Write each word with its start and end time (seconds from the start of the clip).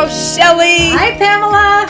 co-host 0.00 0.38
Shelly. 0.38 0.90
Hi, 0.90 1.10
Pamela. 1.18 1.86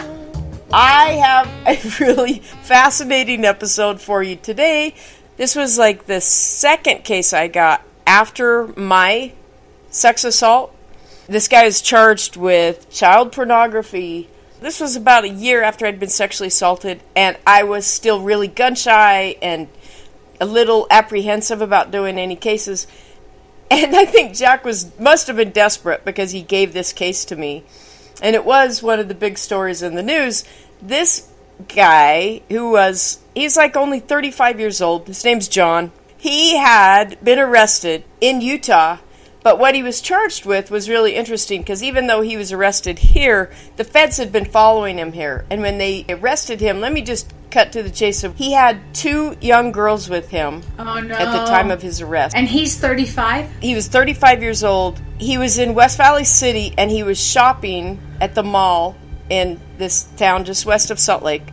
I 0.72 1.12
have 1.12 1.48
a 1.66 2.04
really 2.04 2.40
fascinating 2.40 3.44
episode 3.44 4.00
for 4.00 4.22
you 4.22 4.36
today. 4.36 4.94
This 5.36 5.54
was 5.54 5.78
like 5.78 6.06
the 6.06 6.20
second 6.20 7.04
case 7.04 7.32
I 7.32 7.46
got 7.46 7.82
after 8.06 8.66
my 8.76 9.32
sex 9.90 10.24
assault. 10.24 10.74
This 11.28 11.46
guy 11.46 11.64
is 11.64 11.80
charged 11.80 12.36
with 12.36 12.90
child 12.90 13.30
pornography. 13.32 14.28
This 14.60 14.80
was 14.80 14.96
about 14.96 15.24
a 15.24 15.28
year 15.28 15.62
after 15.62 15.86
I'd 15.86 16.00
been 16.00 16.08
sexually 16.08 16.48
assaulted, 16.48 17.00
and 17.14 17.36
I 17.46 17.62
was 17.62 17.86
still 17.86 18.20
really 18.20 18.48
gun 18.48 18.74
shy 18.74 19.36
and 19.40 19.68
a 20.40 20.46
little 20.46 20.88
apprehensive 20.90 21.62
about 21.62 21.92
doing 21.92 22.18
any 22.18 22.36
cases. 22.36 22.86
And 23.72 23.94
I 23.94 24.04
think 24.04 24.34
Jack 24.34 24.64
was 24.64 24.90
must 24.98 25.28
have 25.28 25.36
been 25.36 25.52
desperate 25.52 26.04
because 26.04 26.32
he 26.32 26.42
gave 26.42 26.72
this 26.72 26.92
case 26.92 27.24
to 27.26 27.36
me. 27.36 27.62
And 28.22 28.34
it 28.34 28.44
was 28.44 28.82
one 28.82 29.00
of 29.00 29.08
the 29.08 29.14
big 29.14 29.38
stories 29.38 29.82
in 29.82 29.94
the 29.94 30.02
news. 30.02 30.44
This 30.82 31.28
guy 31.68 32.42
who 32.48 32.70
was 32.70 33.18
he's 33.34 33.56
like 33.56 33.76
only 33.76 34.00
35 34.00 34.60
years 34.60 34.80
old. 34.80 35.06
His 35.06 35.24
name's 35.24 35.48
John. 35.48 35.92
He 36.16 36.56
had 36.56 37.22
been 37.24 37.38
arrested 37.38 38.04
in 38.20 38.42
Utah, 38.42 38.98
but 39.42 39.58
what 39.58 39.74
he 39.74 39.82
was 39.82 40.02
charged 40.02 40.44
with 40.44 40.70
was 40.70 40.88
really 40.88 41.14
interesting 41.14 41.62
because 41.62 41.82
even 41.82 42.06
though 42.06 42.20
he 42.20 42.36
was 42.36 42.52
arrested 42.52 42.98
here, 42.98 43.50
the 43.76 43.84
feds 43.84 44.18
had 44.18 44.30
been 44.30 44.44
following 44.44 44.98
him 44.98 45.12
here. 45.12 45.46
And 45.48 45.62
when 45.62 45.78
they 45.78 46.04
arrested 46.08 46.60
him, 46.60 46.80
let 46.80 46.92
me 46.92 47.00
just 47.00 47.32
cut 47.50 47.72
to 47.72 47.82
the 47.82 47.90
chase. 47.90 48.22
He 48.36 48.52
had 48.52 48.78
two 48.94 49.36
young 49.40 49.72
girls 49.72 50.08
with 50.08 50.28
him 50.30 50.62
Oh 50.78 51.00
no. 51.00 51.14
at 51.14 51.32
the 51.32 51.44
time 51.50 51.70
of 51.70 51.82
his 51.82 52.00
arrest. 52.00 52.34
And 52.36 52.48
he's 52.48 52.76
35. 52.78 53.50
He 53.60 53.74
was 53.74 53.88
35 53.88 54.42
years 54.42 54.62
old. 54.64 55.00
He 55.18 55.36
was 55.38 55.58
in 55.58 55.74
West 55.74 55.96
Valley 55.96 56.24
City 56.24 56.74
and 56.78 56.90
he 56.90 57.02
was 57.02 57.20
shopping 57.20 58.00
at 58.20 58.34
the 58.34 58.42
mall 58.42 58.96
in 59.28 59.60
this 59.78 60.04
town 60.16 60.44
just 60.44 60.66
west 60.66 60.90
of 60.90 60.98
Salt 60.98 61.22
Lake. 61.22 61.46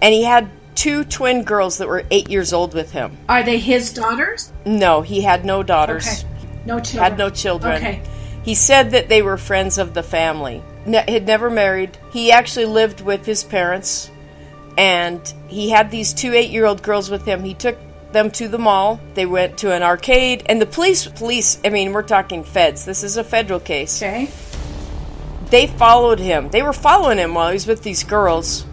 And 0.00 0.12
he 0.14 0.24
had 0.24 0.48
two 0.74 1.04
twin 1.04 1.42
girls 1.44 1.78
that 1.78 1.88
were 1.88 2.04
eight 2.10 2.28
years 2.30 2.52
old 2.52 2.74
with 2.74 2.92
him. 2.92 3.16
Are 3.28 3.42
they 3.42 3.58
his 3.58 3.92
daughters? 3.92 4.52
No, 4.64 5.02
he 5.02 5.20
had 5.20 5.44
no 5.44 5.62
daughters. 5.62 6.06
Okay. 6.24 6.28
No 6.64 6.78
children. 6.80 7.02
Had 7.04 7.18
no 7.18 7.30
children. 7.30 7.76
Okay. 7.76 8.02
He 8.44 8.54
said 8.54 8.92
that 8.92 9.08
they 9.08 9.20
were 9.22 9.36
friends 9.36 9.78
of 9.78 9.94
the 9.94 10.02
family. 10.02 10.62
Ne- 10.86 11.04
had 11.10 11.26
never 11.26 11.50
married. 11.50 11.96
He 12.12 12.32
actually 12.32 12.64
lived 12.66 13.00
with 13.00 13.26
his 13.26 13.44
parents, 13.44 14.10
and 14.76 15.32
he 15.48 15.70
had 15.70 15.90
these 15.90 16.12
two 16.12 16.32
eight-year-old 16.32 16.82
girls 16.82 17.10
with 17.10 17.24
him. 17.24 17.44
He 17.44 17.54
took 17.54 17.76
them 18.12 18.30
to 18.32 18.48
the 18.48 18.58
mall. 18.58 19.00
They 19.14 19.26
went 19.26 19.58
to 19.58 19.72
an 19.72 19.82
arcade, 19.82 20.44
and 20.46 20.60
the 20.60 20.66
police, 20.66 21.06
police. 21.06 21.58
I 21.64 21.70
mean, 21.70 21.92
we're 21.92 22.02
talking 22.02 22.44
feds. 22.44 22.84
This 22.84 23.02
is 23.02 23.16
a 23.16 23.24
federal 23.24 23.60
case. 23.60 24.02
Okay. 24.02 24.30
They 25.50 25.66
followed 25.66 26.18
him. 26.18 26.48
They 26.50 26.62
were 26.62 26.72
following 26.72 27.18
him 27.18 27.34
while 27.34 27.48
he 27.48 27.54
was 27.54 27.66
with 27.66 27.82
these 27.82 28.04
girls, 28.04 28.64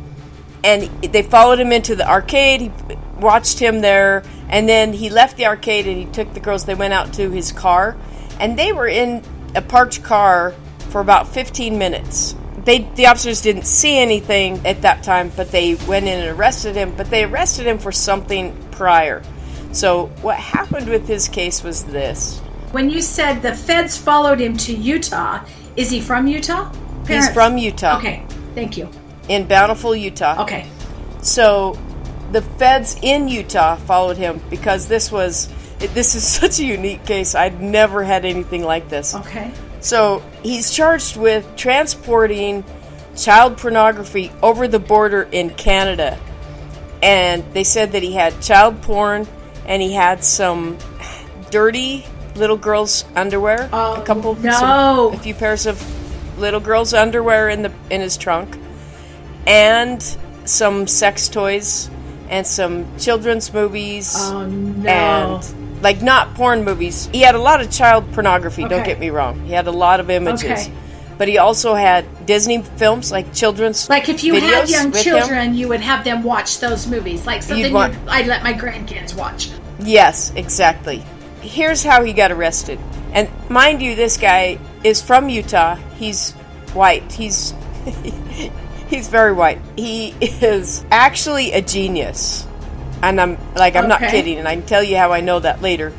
and 0.63 0.83
they 1.01 1.23
followed 1.23 1.59
him 1.59 1.71
into 1.71 1.95
the 1.95 2.09
arcade. 2.09 2.61
He 2.61 2.71
watched 3.19 3.59
him 3.59 3.81
there, 3.81 4.23
and 4.49 4.67
then 4.67 4.93
he 4.93 5.09
left 5.09 5.37
the 5.37 5.45
arcade 5.45 5.87
and 5.87 5.97
he 5.97 6.05
took 6.05 6.33
the 6.33 6.39
girls. 6.39 6.65
They 6.65 6.75
went 6.75 6.93
out 6.93 7.13
to 7.13 7.29
his 7.29 7.51
car, 7.51 7.97
and 8.39 8.57
they 8.57 8.71
were 8.71 8.87
in 8.87 9.23
a 9.55 9.61
parked 9.61 10.03
car 10.03 10.53
for 10.89 11.01
about 11.01 11.27
15 11.27 11.77
minutes. 11.77 12.35
They, 12.65 12.79
the 12.95 13.07
officers 13.07 13.41
didn't 13.41 13.65
see 13.65 13.97
anything 13.97 14.65
at 14.65 14.81
that 14.81 15.03
time, 15.03 15.31
but 15.35 15.51
they 15.51 15.75
went 15.75 16.07
in 16.07 16.19
and 16.19 16.37
arrested 16.37 16.75
him. 16.75 16.93
But 16.95 17.09
they 17.09 17.23
arrested 17.23 17.67
him 17.67 17.77
for 17.77 17.91
something 17.91 18.55
prior. 18.71 19.23
So 19.71 20.07
what 20.21 20.37
happened 20.37 20.89
with 20.89 21.07
his 21.07 21.27
case 21.27 21.63
was 21.63 21.85
this: 21.85 22.39
When 22.71 22.89
you 22.89 23.01
said 23.01 23.41
the 23.41 23.55
feds 23.55 23.95
followed 23.97 24.39
him 24.39 24.57
to 24.57 24.73
Utah, 24.73 25.45
is 25.75 25.89
he 25.91 26.01
from 26.01 26.27
Utah? 26.27 26.71
he's 27.07 27.29
from 27.31 27.57
Utah, 27.57 27.97
Okay. 27.97 28.23
Thank 28.53 28.77
you. 28.77 28.89
in 29.29 29.47
Bountiful, 29.47 29.95
Utah. 29.95 30.43
Okay. 30.43 30.67
So 31.21 31.77
the 32.31 32.41
feds 32.41 32.97
in 33.01 33.27
Utah 33.27 33.75
followed 33.77 34.17
him 34.17 34.41
because 34.49 34.87
this 34.87 35.11
was 35.11 35.49
this 35.79 36.15
is 36.15 36.27
such 36.39 36.59
a 36.59 36.65
unique 36.65 37.05
case. 37.05 37.35
I'd 37.35 37.61
never 37.61 38.03
had 38.03 38.25
anything 38.25 38.63
like 38.63 38.89
this. 38.89 39.15
Okay. 39.15 39.51
So 39.81 40.23
he's 40.43 40.71
charged 40.71 41.15
with 41.17 41.45
transporting 41.55 42.63
child 43.15 43.57
pornography 43.57 44.31
over 44.41 44.67
the 44.67 44.79
border 44.79 45.27
in 45.31 45.49
Canada. 45.51 46.17
And 47.01 47.43
they 47.53 47.63
said 47.63 47.93
that 47.93 48.03
he 48.03 48.13
had 48.13 48.41
child 48.41 48.81
porn 48.81 49.27
and 49.65 49.81
he 49.81 49.93
had 49.93 50.23
some 50.23 50.77
dirty 51.49 52.05
little 52.35 52.57
girls' 52.57 53.05
underwear. 53.15 53.69
Oh, 53.71 54.01
a 54.01 54.05
couple 54.05 54.35
no. 54.35 54.51
some- 54.51 55.13
a 55.13 55.17
few 55.19 55.33
pairs 55.33 55.65
of 55.65 55.81
little 56.39 56.59
girls' 56.59 56.93
underwear 56.93 57.49
in 57.49 57.61
the 57.63 57.71
in 57.89 58.01
his 58.01 58.17
trunk. 58.17 58.57
And 59.47 60.01
some 60.45 60.87
sex 60.87 61.27
toys 61.29 61.89
and 62.29 62.45
some 62.45 62.85
children's 62.97 63.53
movies 63.53 64.13
Oh 64.17 64.45
no. 64.45 64.89
and 64.89 65.43
like 65.81 66.01
not 66.01 66.35
porn 66.35 66.63
movies. 66.63 67.07
He 67.11 67.21
had 67.21 67.35
a 67.35 67.39
lot 67.39 67.61
of 67.61 67.71
child 67.71 68.11
pornography. 68.13 68.63
Don't 68.67 68.83
get 68.85 68.99
me 68.99 69.09
wrong. 69.09 69.39
He 69.45 69.53
had 69.53 69.67
a 69.67 69.71
lot 69.71 69.99
of 69.99 70.09
images, 70.09 70.43
Okay. 70.43 70.71
but 71.17 71.27
he 71.27 71.37
also 71.37 71.73
had 71.73 72.25
Disney 72.25 72.61
films 72.61 73.11
like 73.11 73.33
children's. 73.33 73.89
like 73.89 74.09
if 74.09 74.23
you 74.23 74.33
had 74.35 74.69
young 74.69 74.91
with 74.91 75.03
him. 75.05 75.17
children, 75.17 75.53
you 75.53 75.67
would 75.69 75.81
have 75.81 76.03
them 76.03 76.23
watch 76.23 76.59
those 76.59 76.87
movies. 76.87 77.25
Like 77.25 77.43
something 77.43 77.71
want- 77.73 77.93
you'd- 77.93 78.05
I'd 78.09 78.27
let 78.27 78.43
my 78.43 78.53
grandkids 78.53 79.15
watch. 79.15 79.49
Yes, 79.79 80.31
exactly. 80.35 81.03
Here's 81.41 81.83
how 81.83 82.03
he 82.03 82.11
got 82.13 82.31
arrested. 82.31 82.77
And 83.13 83.29
mind 83.49 83.81
you, 83.81 83.95
this 83.95 84.17
guy 84.17 84.59
is 84.83 85.01
from 85.01 85.29
Utah. 85.29 85.75
He's 85.97 86.33
white. 86.73 87.09
He's 87.11 87.53
he's 88.89 89.07
very 89.07 89.33
white. 89.33 89.59
He 89.77 90.13
is 90.21 90.83
actually 90.91 91.53
a 91.53 91.61
genius. 91.61 92.45
And 93.01 93.19
I'm 93.19 93.37
like 93.55 93.75
I'm 93.75 93.87
not 93.87 94.01
kidding 94.01 94.37
and 94.37 94.47
I 94.47 94.55
can 94.55 94.65
tell 94.65 94.83
you 94.83 94.97
how 94.97 95.11
I 95.11 95.21
know 95.21 95.39
that 95.39 95.61
later. 95.61 95.93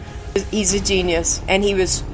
He's 0.51 0.75
a 0.75 0.81
genius 0.81 1.41
and 1.49 1.65
he 1.65 1.75
was 1.75 2.05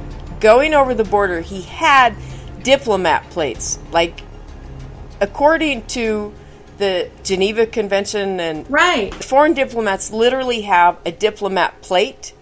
going 0.41 0.75
over 0.75 0.95
the 0.95 1.05
border. 1.05 1.41
He 1.41 1.63
had 1.63 2.15
diplomat 2.63 3.29
plates. 3.31 3.79
Like 3.91 4.23
according 5.21 5.87
to 5.87 6.33
the 6.79 7.11
Geneva 7.25 7.67
Convention 7.67 8.39
and 8.39 8.71
Right. 8.71 9.13
foreign 9.25 9.55
diplomats 9.55 10.13
literally 10.13 10.63
have 10.63 10.99
a 11.07 11.13
diplomat 11.13 11.81
plate 11.81 12.35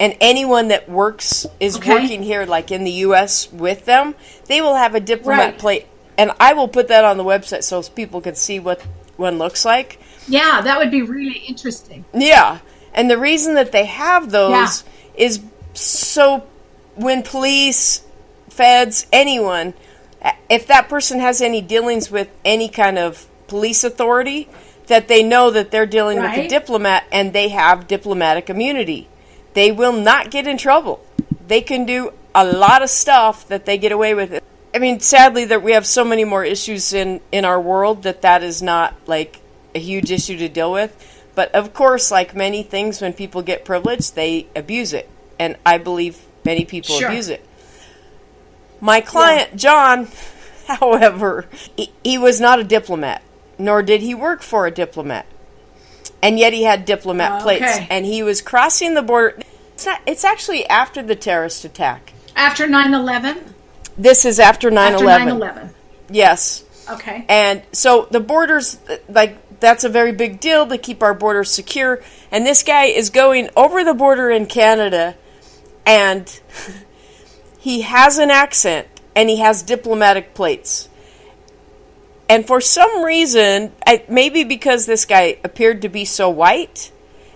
and 0.00 0.16
anyone 0.20 0.68
that 0.68 0.88
works 0.88 1.46
is 1.60 1.76
Okay. 1.76 1.92
working 1.92 2.22
here 2.22 2.46
like 2.46 2.70
in 2.70 2.84
the 2.84 2.90
US 3.06 3.52
with 3.52 3.84
them 3.84 4.14
they 4.46 4.60
will 4.62 4.74
have 4.74 4.94
a 4.94 5.00
diplomat 5.00 5.38
Right. 5.52 5.58
plate 5.58 5.86
and 6.16 6.32
I 6.40 6.54
will 6.54 6.68
put 6.68 6.88
that 6.88 7.04
on 7.04 7.18
the 7.18 7.24
website 7.24 7.64
so 7.64 7.82
people 7.82 8.20
can 8.22 8.34
see 8.34 8.58
what 8.58 8.80
one 9.18 9.36
looks 9.38 9.64
like 9.64 9.98
Yeah, 10.28 10.60
that 10.62 10.78
would 10.78 10.90
be 10.90 11.02
really 11.02 11.38
interesting. 11.38 12.04
yeah 12.12 12.58
and 12.94 13.10
the 13.10 13.18
reason 13.18 13.54
that 13.54 13.72
they 13.72 13.84
have 13.84 14.30
those 14.30 14.84
is 15.14 15.40
so 15.74 16.44
when 16.94 17.22
police 17.22 18.02
feds 18.48 19.06
anyone 19.12 19.74
if 20.48 20.66
that 20.66 20.88
person 20.88 21.20
has 21.20 21.40
any 21.40 21.60
dealings 21.60 22.10
with 22.10 22.28
any 22.44 22.68
kind 22.68 22.98
of 22.98 23.26
police 23.46 23.84
authority 23.84 24.48
that 24.86 25.08
they 25.08 25.22
know 25.22 25.50
that 25.50 25.70
they're 25.70 25.86
dealing 25.86 26.20
with 26.20 26.32
a 26.32 26.48
diplomat 26.48 27.04
and 27.10 27.32
they 27.32 27.48
have 27.48 27.86
diplomatic 27.88 28.48
immunity. 28.48 29.08
They 29.54 29.72
will 29.72 29.92
not 29.92 30.30
get 30.30 30.46
in 30.46 30.58
trouble. 30.58 31.04
They 31.46 31.60
can 31.60 31.86
do 31.86 32.12
a 32.34 32.44
lot 32.44 32.82
of 32.82 32.90
stuff 32.90 33.48
that 33.48 33.66
they 33.66 33.78
get 33.78 33.92
away 33.92 34.14
with. 34.14 34.42
I 34.74 34.78
mean 34.78 35.00
sadly 35.00 35.44
that 35.46 35.62
we 35.62 35.72
have 35.72 35.86
so 35.86 36.04
many 36.04 36.24
more 36.24 36.44
issues 36.44 36.92
in 36.92 37.20
in 37.32 37.44
our 37.44 37.60
world 37.60 38.02
that 38.02 38.22
that 38.22 38.42
is 38.42 38.62
not 38.62 38.94
like 39.06 39.40
a 39.76 39.78
huge 39.78 40.10
issue 40.10 40.36
to 40.36 40.48
deal 40.48 40.72
with 40.72 40.92
but 41.34 41.54
of 41.54 41.72
course 41.74 42.10
like 42.10 42.34
many 42.34 42.62
things 42.62 43.00
when 43.00 43.12
people 43.12 43.42
get 43.42 43.64
privilege 43.64 44.12
they 44.12 44.46
abuse 44.56 44.92
it 44.92 45.08
and 45.38 45.56
i 45.64 45.78
believe 45.78 46.18
many 46.44 46.64
people 46.64 46.96
Sure. 46.96 47.08
abuse 47.08 47.28
it 47.28 47.46
my 48.80 49.00
client, 49.00 49.56
John, 49.56 50.08
however, 50.66 51.46
he, 51.76 51.92
he 52.04 52.18
was 52.18 52.40
not 52.40 52.58
a 52.58 52.64
diplomat, 52.64 53.22
nor 53.58 53.82
did 53.82 54.00
he 54.02 54.14
work 54.14 54.42
for 54.42 54.66
a 54.66 54.70
diplomat. 54.70 55.26
And 56.22 56.38
yet 56.38 56.52
he 56.52 56.64
had 56.64 56.84
diplomat 56.84 57.40
oh, 57.40 57.42
plates. 57.42 57.62
okay. 57.62 57.86
And 57.90 58.04
he 58.04 58.22
was 58.22 58.42
crossing 58.42 58.94
the 58.94 59.02
border. 59.02 59.38
It's, 59.74 59.86
not, 59.86 60.00
it's 60.06 60.24
actually 60.24 60.66
after 60.66 61.02
the 61.02 61.14
terrorist 61.14 61.64
attack. 61.64 62.12
After 62.34 62.66
9/11? 62.66 63.52
This 63.98 64.24
is 64.24 64.40
after 64.40 64.70
9 64.70 64.94
After 64.94 65.04
11. 65.04 65.38
9/11. 65.38 65.70
Yes. 66.10 66.64
Okay. 66.90 67.24
And 67.28 67.62
so 67.72 68.08
the 68.10 68.20
borders, 68.20 68.78
like, 69.08 69.38
that's 69.60 69.84
a 69.84 69.88
very 69.88 70.12
big 70.12 70.40
deal 70.40 70.66
to 70.66 70.78
keep 70.78 71.02
our 71.02 71.14
borders 71.14 71.50
secure. 71.50 72.02
And 72.30 72.46
this 72.46 72.62
guy 72.62 72.84
is 72.86 73.10
going 73.10 73.50
over 73.56 73.84
the 73.84 73.94
border 73.94 74.30
in 74.30 74.46
Canada, 74.46 75.16
and 75.84 76.40
he 77.58 77.82
has 77.82 78.18
an 78.18 78.30
accent 78.30 78.88
and 79.14 79.30
he 79.30 79.38
has 79.38 79.62
diplomatic 79.62 80.34
plates. 80.34 80.88
And 82.28 82.46
for 82.46 82.60
some 82.60 83.02
reason, 83.02 83.72
maybe 84.08 84.44
because 84.44 84.84
this 84.84 85.04
guy 85.04 85.38
appeared 85.42 85.82
to 85.82 85.88
be 85.88 86.04
so 86.04 86.28
white, 86.28 86.92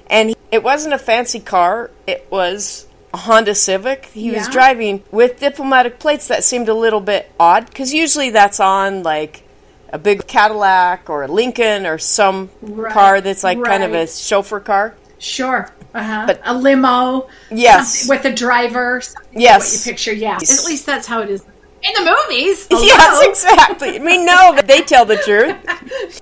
and 0.09 0.31
he, 0.31 0.37
it 0.51 0.63
wasn't 0.63 0.95
a 0.95 0.99
fancy 0.99 1.41
car, 1.41 1.91
it 2.07 2.27
was 2.31 2.87
a 3.15 3.17
Honda 3.17 3.55
Civic. 3.55 4.07
He 4.07 4.33
was 4.33 4.49
driving 4.49 5.05
with 5.11 5.39
diplomatic 5.41 6.01
plates 6.01 6.29
that 6.29 6.45
seemed 6.45 6.69
a 6.69 6.75
little 6.75 7.01
bit 7.01 7.31
odd 7.39 7.67
because 7.67 7.95
usually 7.95 8.31
that's 8.31 8.61
on 8.61 9.03
like 9.03 9.45
a 9.93 9.99
big 9.99 10.27
Cadillac 10.27 11.09
or 11.11 11.25
a 11.25 11.29
Lincoln 11.29 11.87
or 11.87 11.99
some 11.99 12.51
Right, 12.63 12.93
car 12.93 13.21
that's 13.21 13.43
like 13.45 13.63
kind 13.63 13.83
of 13.83 13.93
a 13.95 14.07
chauffeur 14.07 14.61
car. 14.61 14.95
Sure. 15.19 15.71
Uh-huh. 15.95 16.25
But- 16.27 16.41
a 16.45 16.55
limo. 16.55 17.29
Yes. 17.51 18.09
With 18.09 18.25
a 18.25 18.33
driver. 18.33 19.03
Yes. 19.33 19.73
What 19.73 19.87
you 19.87 19.93
picture, 19.93 20.13
yeah. 20.13 20.39
Yes. 20.41 20.61
At 20.61 20.67
least 20.67 20.87
that's 20.87 21.07
how 21.07 21.21
it 21.23 21.31
is. 21.31 21.45
In 21.83 22.05
the 22.05 22.15
movies. 22.29 22.67
Yes, 22.71 23.27
exactly. 23.27 23.99
We 23.99 24.19
know 24.19 24.55
that 24.55 24.67
they 24.67 24.83
tell 24.83 25.05
the 25.05 25.17
truth. 25.17 25.57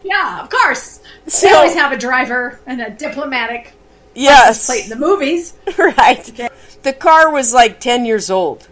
Yeah, 0.05 0.41
of 0.43 0.50
course. 0.50 1.00
So- 1.26 1.47
they 1.49 1.53
always 1.53 1.75
have 1.75 1.93
a 1.93 1.97
driver 1.99 2.61
and 2.67 2.81
a 2.81 2.91
diplomatic 2.91 3.73
Yes. 4.15 4.67
plate 4.67 4.85
in 4.85 4.91
the 4.91 4.97
movies. 4.97 5.53
right. 5.79 6.50
The 6.82 6.93
car 6.93 7.31
was 7.31 7.53
like 7.53 7.81
10 7.81 8.05
years 8.05 8.31
old. 8.31 8.67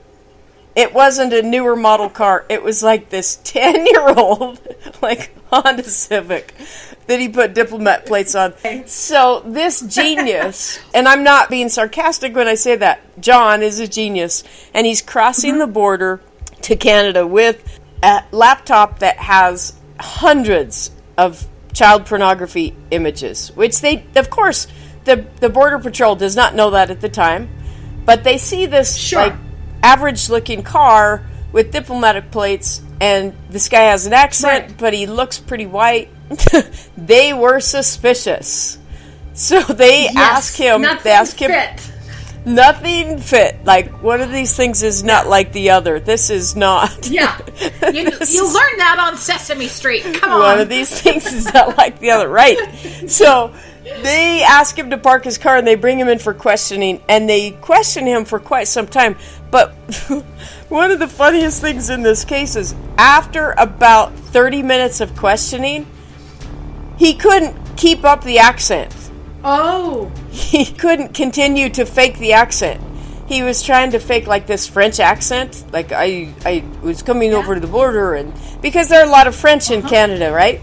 It 0.77 0.93
wasn't 0.93 1.33
a 1.33 1.43
newer 1.43 1.75
model 1.75 2.11
car. 2.11 2.45
It 2.51 2.63
was 2.63 2.83
like 2.83 3.09
this 3.09 3.37
10 3.45 3.87
year 3.87 4.09
old, 4.11 4.61
like 5.03 5.33
Honda 5.51 5.85
Civic 5.85 6.55
that 7.07 7.21
he 7.21 7.29
put 7.29 7.55
diplomat 7.55 8.05
plates 8.07 8.35
on. 8.35 8.55
So 8.87 9.43
this 9.47 9.81
genius, 9.81 10.81
and 10.95 11.09
I'm 11.09 11.25
not 11.25 11.51
being 11.51 11.69
sarcastic 11.69 12.35
when 12.35 12.49
I 12.49 12.55
say 12.55 12.77
that, 12.77 13.01
John 13.21 13.63
is 13.63 13.81
a 13.81 13.89
genius, 13.89 14.45
and 14.75 14.87
he's 14.87 15.03
crossing 15.03 15.53
mm-hmm. 15.53 15.61
the 15.61 15.67
border 15.69 16.21
to 16.63 16.77
Canada 16.77 17.27
with 17.27 17.79
a 18.03 18.25
laptop 18.33 18.99
that 18.99 19.19
has 19.19 19.75
hundreds 19.99 20.91
of 21.17 21.47
child 21.73 22.07
pornography 22.07 22.75
images, 22.91 23.55
which 23.55 23.81
they, 23.81 24.05
of 24.17 24.31
course, 24.31 24.67
the, 25.05 25.25
the 25.41 25.49
Border 25.49 25.79
Patrol 25.79 26.17
does 26.17 26.35
not 26.35 26.55
know 26.55 26.71
that 26.71 26.91
at 26.91 27.01
the 27.01 27.09
time, 27.09 27.49
but 28.05 28.25
they 28.25 28.39
see 28.39 28.67
this 28.67 28.97
Sure. 28.97 29.29
like 29.29 29.35
average 29.87 30.29
looking 30.29 30.63
car 30.63 31.23
with 31.53 31.71
diplomatic 31.73 32.31
plates, 32.31 32.83
and 33.01 33.33
this 33.51 33.69
guy 33.69 33.83
has 33.85 34.07
an 34.07 34.13
accent, 34.13 34.67
Right. 34.67 34.77
but 34.79 34.93
he 34.95 35.07
looks 35.07 35.39
pretty 35.39 35.67
white. 35.67 36.09
they 36.97 37.33
were 37.33 37.61
suspicious. 37.61 38.79
So 39.35 39.61
they 39.61 40.03
Yes, 40.05 40.17
ask 40.17 40.57
him, 40.57 40.81
Nothing 40.83 41.05
they 41.05 41.11
ask 41.11 41.39
him, 41.41 41.51
fit. 41.51 41.93
nothing 42.47 43.19
fit. 43.19 43.65
Like, 43.65 44.03
one 44.03 44.21
of 44.23 44.33
these 44.33 44.57
things 44.57 44.83
is 44.83 45.05
not 45.05 45.29
like 45.29 45.53
the 45.53 45.71
other. 45.71 46.01
This 46.01 46.31
is 46.31 46.57
not. 46.57 47.09
Yeah. 47.09 47.39
You, 47.87 48.03
you 48.03 48.45
learned 48.45 48.81
that 48.81 48.97
on 48.99 49.17
Sesame 49.17 49.69
Street. 49.69 50.03
Come 50.15 50.33
on. 50.33 50.41
one 50.41 50.61
of 50.61 50.69
these 50.69 50.91
things 51.01 51.33
is 51.33 51.53
not 51.55 51.79
like 51.79 51.99
the 52.01 52.11
other, 52.11 52.29
right? 52.29 52.59
So 53.09 53.55
they 54.03 54.43
ask 54.43 54.77
him 54.77 54.91
to 54.91 54.99
park 54.99 55.25
his 55.25 55.39
car 55.39 55.57
and 55.57 55.67
they 55.67 55.77
bring 55.77 55.99
him 56.01 56.09
in 56.09 56.19
for 56.19 56.35
questioning, 56.35 57.01
and 57.09 57.29
they 57.29 57.53
question 57.53 58.05
him 58.07 58.25
for 58.25 58.41
quite 58.41 58.67
some 58.69 58.87
time. 58.89 59.17
But 59.51 59.73
one 60.69 60.91
of 60.91 60.99
the 60.99 61.09
funniest 61.09 61.61
things 61.61 61.91
in 61.91 62.03
this 62.03 62.25
case 62.25 62.57
is 62.57 62.75
after 62.99 63.55
about 63.59 64.15
30 64.15 64.63
minutes 64.63 65.01
of 65.01 65.17
questioning, 65.17 65.87
he 66.97 67.15
couldn't 67.15 67.57
keep 67.77 68.05
up 68.05 68.25
the 68.25 68.39
accent. 68.39 68.95
Oh. 69.45 70.11
He 70.31 70.65
couldn't 70.79 71.15
continue 71.15 71.69
to 71.71 71.87
fake 71.87 72.19
the 72.19 72.33
accent. 72.33 72.83
He 73.29 73.43
was 73.43 73.63
trying 73.63 73.91
to 73.91 73.99
fake 73.99 74.27
like 74.27 74.47
this 74.47 74.69
French 74.69 75.01
accent, 75.01 75.65
like 75.73 75.91
I 75.91 76.33
I 76.45 76.65
was 76.81 77.03
coming 77.03 77.35
over 77.35 77.55
to 77.55 77.61
the 77.61 77.67
border 77.67 78.15
and 78.15 78.33
because 78.63 78.89
there 78.89 79.01
are 79.01 79.07
a 79.07 79.11
lot 79.11 79.27
of 79.27 79.35
French 79.35 79.69
in 79.71 79.83
Canada, 79.83 80.33
right? 80.33 80.61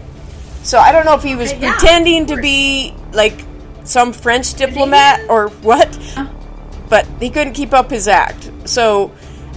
So 0.62 0.78
I 0.78 0.90
don't 0.90 1.04
know 1.04 1.14
if 1.14 1.22
he 1.22 1.36
was 1.36 1.52
Okay, 1.52 1.60
yeah, 1.60 1.76
pretending 1.76 2.26
to 2.26 2.36
be 2.40 2.94
like 3.12 3.44
some 3.84 4.14
French 4.14 4.54
diplomat 4.54 5.28
or 5.28 5.48
what, 5.60 5.88
but 6.88 7.06
he 7.20 7.30
couldn't 7.30 7.54
keep 7.54 7.72
up 7.72 7.90
his 7.90 8.08
act. 8.08 8.50
So 8.64 9.12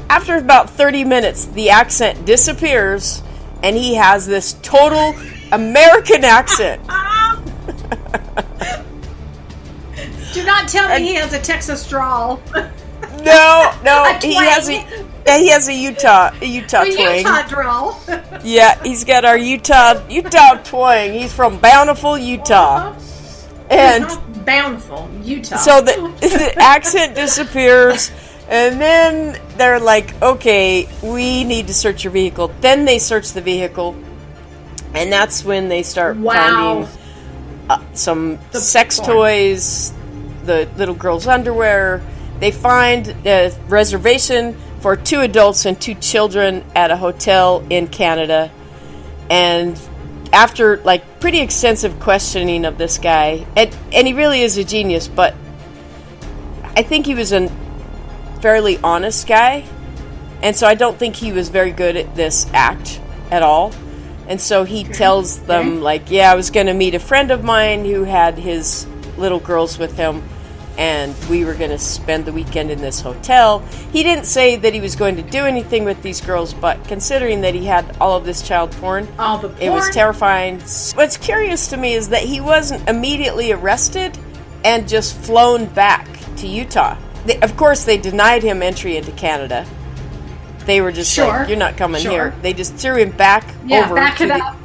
after 0.10 0.36
about 0.36 0.70
30 0.70 1.04
minutes, 1.04 1.46
the 1.46 1.70
accent 1.70 2.26
disappears 2.26 3.22
and 3.64 3.76
he 3.76 3.96
has 3.96 4.26
this 4.28 4.54
total 4.62 5.16
American 5.52 6.24
accent. 6.24 6.82
Do 10.34 10.46
not 10.46 10.68
tell 10.70 10.88
me 10.90 11.06
he 11.06 11.16
has 11.16 11.34
a 11.34 11.40
Texas 11.40 11.88
drawl. 11.90 12.40
No, 13.24 13.72
no, 13.84 14.18
he 14.22 14.36
has 14.36 14.70
a 14.70 14.86
he 15.26 15.50
has 15.50 15.68
a 15.68 15.74
Utah 15.74 16.32
a 16.42 16.46
Utah 16.46 16.84
A 16.84 16.94
twang. 16.94 17.18
Utah 17.18 17.48
drawl. 17.48 18.02
Yeah, 18.44 18.82
he's 18.84 19.04
got 19.04 19.26
our 19.26 19.38
Utah 19.38 20.00
Utah 20.10 20.62
twang. 20.64 21.14
He's 21.14 21.34
from 21.34 21.58
Bountiful, 21.58 22.18
Utah, 22.18 22.92
uh-huh. 22.92 23.68
and 23.70 24.04
Not 24.04 24.27
bountiful, 24.48 25.08
Utah. 25.24 25.58
so 25.58 25.82
the, 25.82 25.92
the 26.22 26.56
accent 26.58 27.14
disappears. 27.16 28.10
And 28.50 28.80
then 28.80 29.38
they're 29.58 29.80
like, 29.80 30.20
"Okay, 30.22 30.88
we 31.04 31.44
need 31.44 31.68
to 31.68 31.74
search 31.74 32.06
your 32.06 32.12
vehicle." 32.14 32.50
Then 32.62 32.86
they 32.86 32.98
search 32.98 33.34
the 33.34 33.42
vehicle, 33.42 33.94
and 34.94 35.12
that's 35.12 35.44
when 35.44 35.68
they 35.68 35.84
start 35.84 36.16
Wow. 36.16 36.86
finding 36.86 37.00
uh, 37.70 37.82
some 37.94 38.40
sex 38.54 39.00
porn. 39.02 39.12
toys, 39.12 39.92
the 40.46 40.68
little 40.78 40.96
girl's 40.96 41.28
underwear. 41.28 42.02
They 42.40 42.52
find 42.52 43.14
a 43.26 43.52
reservation 43.68 44.56
for 44.80 44.96
two 44.96 45.20
adults 45.20 45.66
and 45.66 45.80
two 45.82 45.96
children 45.96 46.64
at 46.74 46.90
a 46.90 46.96
hotel 46.96 47.66
in 47.70 47.88
Canada. 47.90 48.50
And 49.30 49.78
after 50.34 50.78
like 50.78 51.20
pretty 51.20 51.40
extensive 51.40 52.00
questioning 52.00 52.66
of 52.66 52.78
this 52.78 52.98
guy, 52.98 53.46
and, 53.56 53.76
and 53.94 54.08
he 54.08 54.14
really 54.14 54.42
is 54.42 54.58
a 54.58 54.64
genius, 54.64 55.08
but 55.08 55.36
I 56.76 56.84
think 56.84 57.06
he 57.06 57.16
was 57.16 57.32
a 57.34 57.50
fairly 58.42 58.78
honest 58.84 59.28
guy. 59.28 59.66
And 60.44 60.56
so 60.56 60.68
I 60.68 60.76
don't 60.76 60.98
think 60.98 61.16
he 61.16 61.32
was 61.32 61.50
very 61.50 61.72
good 61.72 61.98
at 61.98 62.16
this 62.16 62.48
act 62.54 63.02
at 63.32 63.42
all. 63.42 63.74
And 64.28 64.40
so 64.40 64.66
he 64.66 64.84
tells 64.84 65.40
them, 65.40 65.68
Okay. 65.68 65.80
like, 65.80 66.12
yeah, 66.12 66.32
I 66.32 66.36
was 66.36 66.52
going 66.52 66.68
to 66.68 66.74
meet 66.74 66.94
a 66.94 67.00
friend 67.00 67.32
of 67.32 67.44
mine 67.44 67.86
who 67.86 68.04
had 68.04 68.38
his 68.38 68.86
little 69.18 69.40
girls 69.40 69.80
with 69.80 69.98
him, 69.98 70.22
and 70.78 71.16
we 71.30 71.44
were 71.44 71.54
going 71.56 71.72
to 71.72 71.78
spend 71.80 72.26
the 72.26 72.32
weekend 72.32 72.70
in 72.72 72.80
this 72.80 73.02
hotel. 73.02 73.60
He 73.92 74.04
didn't 74.04 74.26
say 74.26 74.56
that 74.58 74.74
he 74.74 74.80
was 74.82 74.96
going 74.96 75.16
to 75.16 75.22
do 75.24 75.46
anything 75.46 75.86
with 75.86 76.02
these 76.04 76.22
girls, 76.22 76.54
but 76.54 76.84
considering 76.88 77.42
that 77.42 77.56
he 77.56 77.66
had 77.66 77.98
all 78.00 78.16
of 78.16 78.26
this 78.26 78.48
child 78.48 78.72
porn, 78.74 79.08
All 79.18 79.38
the 79.40 79.50
it 79.64 79.70
was 79.72 79.90
terrifying. 79.90 80.60
What's 80.96 81.18
curious 81.18 81.68
to 81.70 81.78
me 81.78 81.94
is 81.94 82.10
that 82.10 82.22
he 82.24 82.42
wasn't 82.42 82.88
immediately 82.88 83.52
arrested 83.52 84.18
and 84.64 84.88
just 84.88 85.16
flown 85.18 85.66
back 85.66 86.08
to 86.38 86.48
Utah. 86.48 86.96
They, 87.26 87.40
of 87.42 87.58
course, 87.58 87.84
they 87.84 87.98
denied 87.98 88.44
him 88.44 88.62
entry 88.62 88.98
into 88.98 89.12
Canada. 89.14 89.66
They 90.66 90.82
were 90.82 90.92
just 90.92 91.12
Sure. 91.14 91.28
like, 91.28 91.48
"You're 91.50 91.58
not 91.58 91.78
coming 91.78 92.02
Sure. 92.02 92.12
here." 92.12 92.36
They 92.42 92.54
just 92.54 92.76
threw 92.76 92.98
him 92.98 93.12
back 93.12 93.46
yeah, 93.66 93.86
over. 93.86 93.96
back 93.96 94.20
it 94.22 94.28
the- 94.28 94.36
up. 94.36 94.56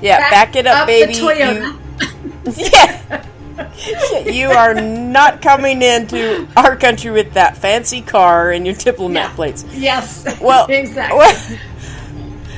Yeah, 0.00 0.30
back, 0.30 0.54
it 0.56 0.66
up, 0.66 0.86
the 0.86 1.06
baby. 1.06 1.74
Yeah. 2.56 3.24
You 4.26 4.48
are 4.50 4.74
not 4.74 5.42
coming 5.42 5.82
into 5.82 6.46
our 6.56 6.76
country 6.76 7.10
with 7.10 7.32
that 7.34 7.56
fancy 7.56 8.00
car 8.02 8.50
and 8.52 8.64
your 8.66 8.74
diplomat 8.74 9.30
Yeah. 9.30 9.34
plates. 9.34 9.64
Yes. 9.72 10.40
Well, 10.40 10.66
exactly. 10.70 11.18
well, 11.18 11.58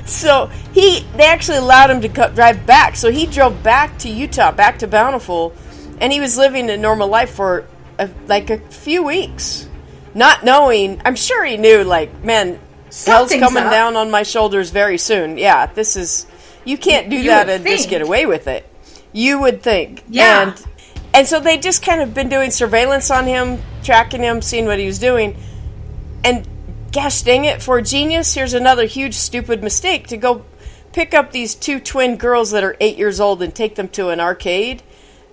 so 0.07 0.47
he, 0.73 1.07
they 1.17 1.25
actually 1.27 1.59
allowed 1.59 1.91
him 1.91 2.01
to 2.01 2.09
co- 2.09 2.31
drive 2.33 2.67
back. 2.67 2.97
So 2.97 3.11
he 3.11 3.27
drove 3.27 3.63
back 3.63 3.99
to 3.99 4.09
Utah, 4.09 4.53
back 4.53 4.79
to 4.81 4.87
Bountiful, 4.89 5.55
and 6.01 6.13
he 6.13 6.21
was 6.21 6.37
living 6.37 6.69
a 6.71 6.77
normal 6.77 7.09
life 7.09 7.31
for 7.31 7.67
a, 7.99 8.09
like 8.27 8.51
a 8.51 8.59
few 8.59 9.03
weeks, 9.03 9.69
not 10.15 10.45
knowing. 10.45 11.01
I'm 11.05 11.17
sure 11.17 11.45
he 11.45 11.57
knew, 11.57 11.85
like, 11.85 12.25
man, 12.25 12.55
hell's 12.85 12.97
Something's 12.97 13.43
coming 13.43 13.65
up. 13.65 13.71
down 13.71 13.97
on 13.97 14.11
my 14.11 14.23
shoulders 14.25 14.71
very 14.71 14.99
soon. 14.99 15.39
Yeah, 15.39 15.67
this 15.67 15.97
is. 15.97 16.27
You 16.65 16.77
can't 16.77 17.09
do 17.09 17.17
You 17.17 17.31
that 17.31 17.49
and 17.49 17.65
just 17.65 17.89
get 17.89 18.03
away 18.03 18.27
with 18.27 18.47
it. 18.47 18.69
You 19.13 19.41
would 19.41 19.63
think. 19.63 20.05
Yeah. 20.09 20.49
And 20.51 20.67
and 21.15 21.27
so 21.27 21.41
they 21.41 21.59
just 21.59 21.83
kind 21.85 22.01
of 22.01 22.15
been 22.15 22.29
doing 22.29 22.51
surveillance 22.51 23.11
on 23.11 23.27
him, 23.27 23.63
tracking 23.83 24.23
him, 24.23 24.43
seeing 24.43 24.67
what 24.67 24.79
he 24.79 24.87
was 24.87 24.99
doing. 24.99 25.37
And 26.25 26.47
gosh 26.93 27.23
dang 27.23 27.45
it, 27.45 27.63
for 27.63 27.79
a 27.79 27.83
genius, 27.83 28.35
here's 28.35 28.55
another 28.55 28.85
huge 28.87 29.15
stupid 29.15 29.63
mistake 29.63 30.09
to 30.09 30.17
go 30.17 30.45
pick 30.93 31.15
up 31.15 31.31
these 31.33 31.55
two 31.55 31.79
twin 31.81 32.17
girls 32.17 32.51
that 32.51 32.65
are 32.65 32.77
eight 32.81 32.97
years 32.99 33.21
old 33.21 33.43
and 33.43 33.55
take 33.55 33.77
them 33.77 33.89
to 33.89 34.09
an 34.09 34.21
arcade. 34.21 34.83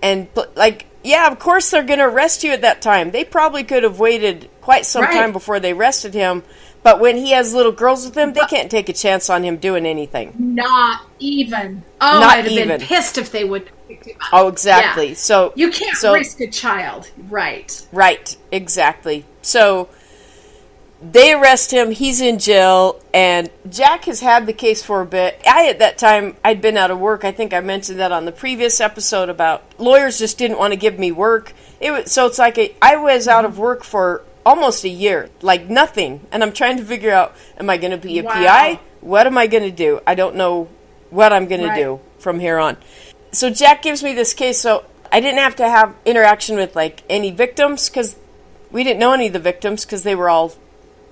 And, 0.02 0.28
like, 0.54 0.86
yeah, 1.02 1.26
of 1.30 1.38
course 1.40 1.70
they're 1.70 1.82
going 1.82 1.98
to 1.98 2.04
arrest 2.06 2.44
you 2.44 2.52
at 2.52 2.62
that 2.62 2.80
time. 2.80 3.10
They 3.10 3.24
probably 3.24 3.64
could 3.64 3.82
have 3.82 3.98
waited 3.98 4.48
quite 4.60 4.86
some 4.86 5.02
Right. 5.02 5.12
time 5.12 5.32
before 5.32 5.58
they 5.58 5.72
arrested 5.72 6.14
him. 6.14 6.44
But 6.84 7.00
when 7.00 7.16
he 7.16 7.32
has 7.32 7.52
little 7.54 7.72
girls 7.72 8.04
with 8.06 8.16
him, 8.16 8.32
they 8.32 8.44
can't 8.48 8.70
take 8.70 8.88
a 8.88 8.92
chance 8.92 9.28
on 9.28 9.42
him 9.42 9.56
doing 9.56 9.84
anything. 9.84 10.32
Not 10.38 11.02
even. 11.18 11.82
Oh, 12.00 12.20
Not 12.20 12.36
I'd 12.38 12.44
have 12.44 12.52
even. 12.52 12.68
been 12.68 12.80
pissed 12.80 13.18
if 13.18 13.32
they 13.32 13.42
would. 13.44 13.68
Him 14.10 14.16
up. 14.20 14.28
Oh, 14.32 14.48
exactly. 14.48 15.08
Yeah. 15.08 15.14
So 15.14 15.52
You 15.56 15.70
can't 15.70 15.96
so, 15.96 16.14
risk 16.14 16.40
a 16.40 16.48
child, 16.48 17.10
right? 17.28 17.86
Right, 17.92 18.36
exactly. 18.52 19.24
So 19.42 19.88
they 21.00 21.32
arrest 21.32 21.70
him, 21.72 21.92
he's 21.92 22.20
in 22.20 22.38
jail, 22.40 23.00
and 23.14 23.48
Jack 23.70 24.06
has 24.06 24.20
had 24.20 24.46
the 24.46 24.52
case 24.52 24.82
for 24.82 25.00
a 25.00 25.06
bit. 25.06 25.40
I, 25.46 25.68
at 25.68 25.78
that 25.78 25.96
time, 25.96 26.36
I'd 26.44 26.60
been 26.60 26.76
out 26.76 26.90
of 26.90 26.98
work. 26.98 27.24
I 27.24 27.30
think 27.30 27.54
I 27.54 27.60
mentioned 27.60 28.00
that 28.00 28.10
on 28.10 28.24
the 28.24 28.32
previous 28.32 28.80
episode 28.80 29.28
about 29.28 29.62
lawyers 29.78 30.18
just 30.18 30.38
didn't 30.38 30.58
want 30.58 30.72
to 30.72 30.76
give 30.76 30.98
me 30.98 31.12
work. 31.12 31.52
It 31.80 31.92
was, 31.92 32.10
so 32.10 32.26
it's 32.26 32.38
like 32.38 32.58
a, 32.58 32.74
I 32.82 32.96
was 32.96 33.28
out 33.28 33.44
of 33.44 33.58
work 33.58 33.84
for 33.84 34.24
almost 34.44 34.82
a 34.82 34.88
year, 34.88 35.30
like 35.40 35.68
nothing. 35.70 36.26
And 36.32 36.42
I'm 36.42 36.52
trying 36.52 36.78
to 36.78 36.84
figure 36.84 37.12
out 37.12 37.36
am 37.58 37.70
I 37.70 37.76
going 37.76 37.92
to 37.92 37.96
be 37.96 38.18
a 38.18 38.24
Wow. 38.24 38.32
PI? 38.32 38.80
What 39.00 39.28
am 39.28 39.38
I 39.38 39.46
going 39.46 39.62
to 39.62 39.70
do? 39.70 40.00
I 40.04 40.16
don't 40.16 40.34
know 40.34 40.68
what 41.10 41.32
I'm 41.32 41.46
going 41.46 41.62
Right. 41.62 41.76
to 41.76 41.80
do 41.80 42.00
from 42.18 42.40
here 42.40 42.58
on. 42.58 42.76
So 43.32 43.50
Jack 43.50 43.82
gives 43.82 44.02
me 44.02 44.14
this 44.14 44.34
case 44.34 44.58
so 44.58 44.84
I 45.12 45.20
didn't 45.20 45.38
have 45.38 45.56
to 45.56 45.68
have 45.68 45.94
interaction 46.04 46.56
with 46.56 46.74
like 46.76 47.02
any 47.08 47.30
victims 47.30 47.88
cuz 47.88 48.16
we 48.70 48.84
didn't 48.84 48.98
know 49.00 49.12
any 49.12 49.26
of 49.28 49.32
the 49.32 49.38
victims 49.38 49.84
cuz 49.84 50.02
they 50.02 50.14
were 50.14 50.28
all 50.30 50.52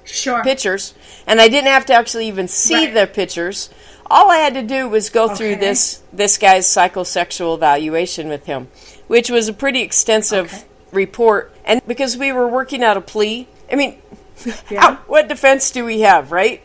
Sure. 0.05 0.41
pictures, 0.45 0.95
and 1.27 1.41
I 1.41 1.49
didn't 1.49 1.67
have 1.73 1.85
to 1.87 1.93
actually 1.95 2.29
even 2.29 2.47
see 2.47 2.75
Right. 2.87 2.95
their 2.95 3.07
pictures. 3.09 3.71
All 4.09 4.31
I 4.31 4.37
had 4.37 4.55
to 4.55 4.63
do 4.63 4.89
was 4.89 5.09
go 5.11 5.29
through 5.35 5.57
this 5.57 5.99
this 6.13 6.39
guy's 6.39 6.65
psychosexual 6.67 7.57
evaluation 7.57 8.29
with 8.29 8.47
him, 8.47 8.69
which 9.09 9.31
was 9.31 9.49
a 9.49 9.53
pretty 9.53 9.81
extensive 9.83 10.53
Okay. 10.53 10.63
report. 10.93 11.53
And 11.65 11.81
because 11.89 12.17
we 12.17 12.31
were 12.31 12.47
working 12.47 12.85
out 12.85 12.97
a 12.97 13.01
plea, 13.01 13.49
I 13.71 13.75
mean, 13.75 13.97
Yeah. 14.71 14.81
how, 14.81 14.93
what 15.09 15.27
defense 15.27 15.71
do 15.73 15.85
we 15.85 16.03
have, 16.03 16.31
right? 16.31 16.61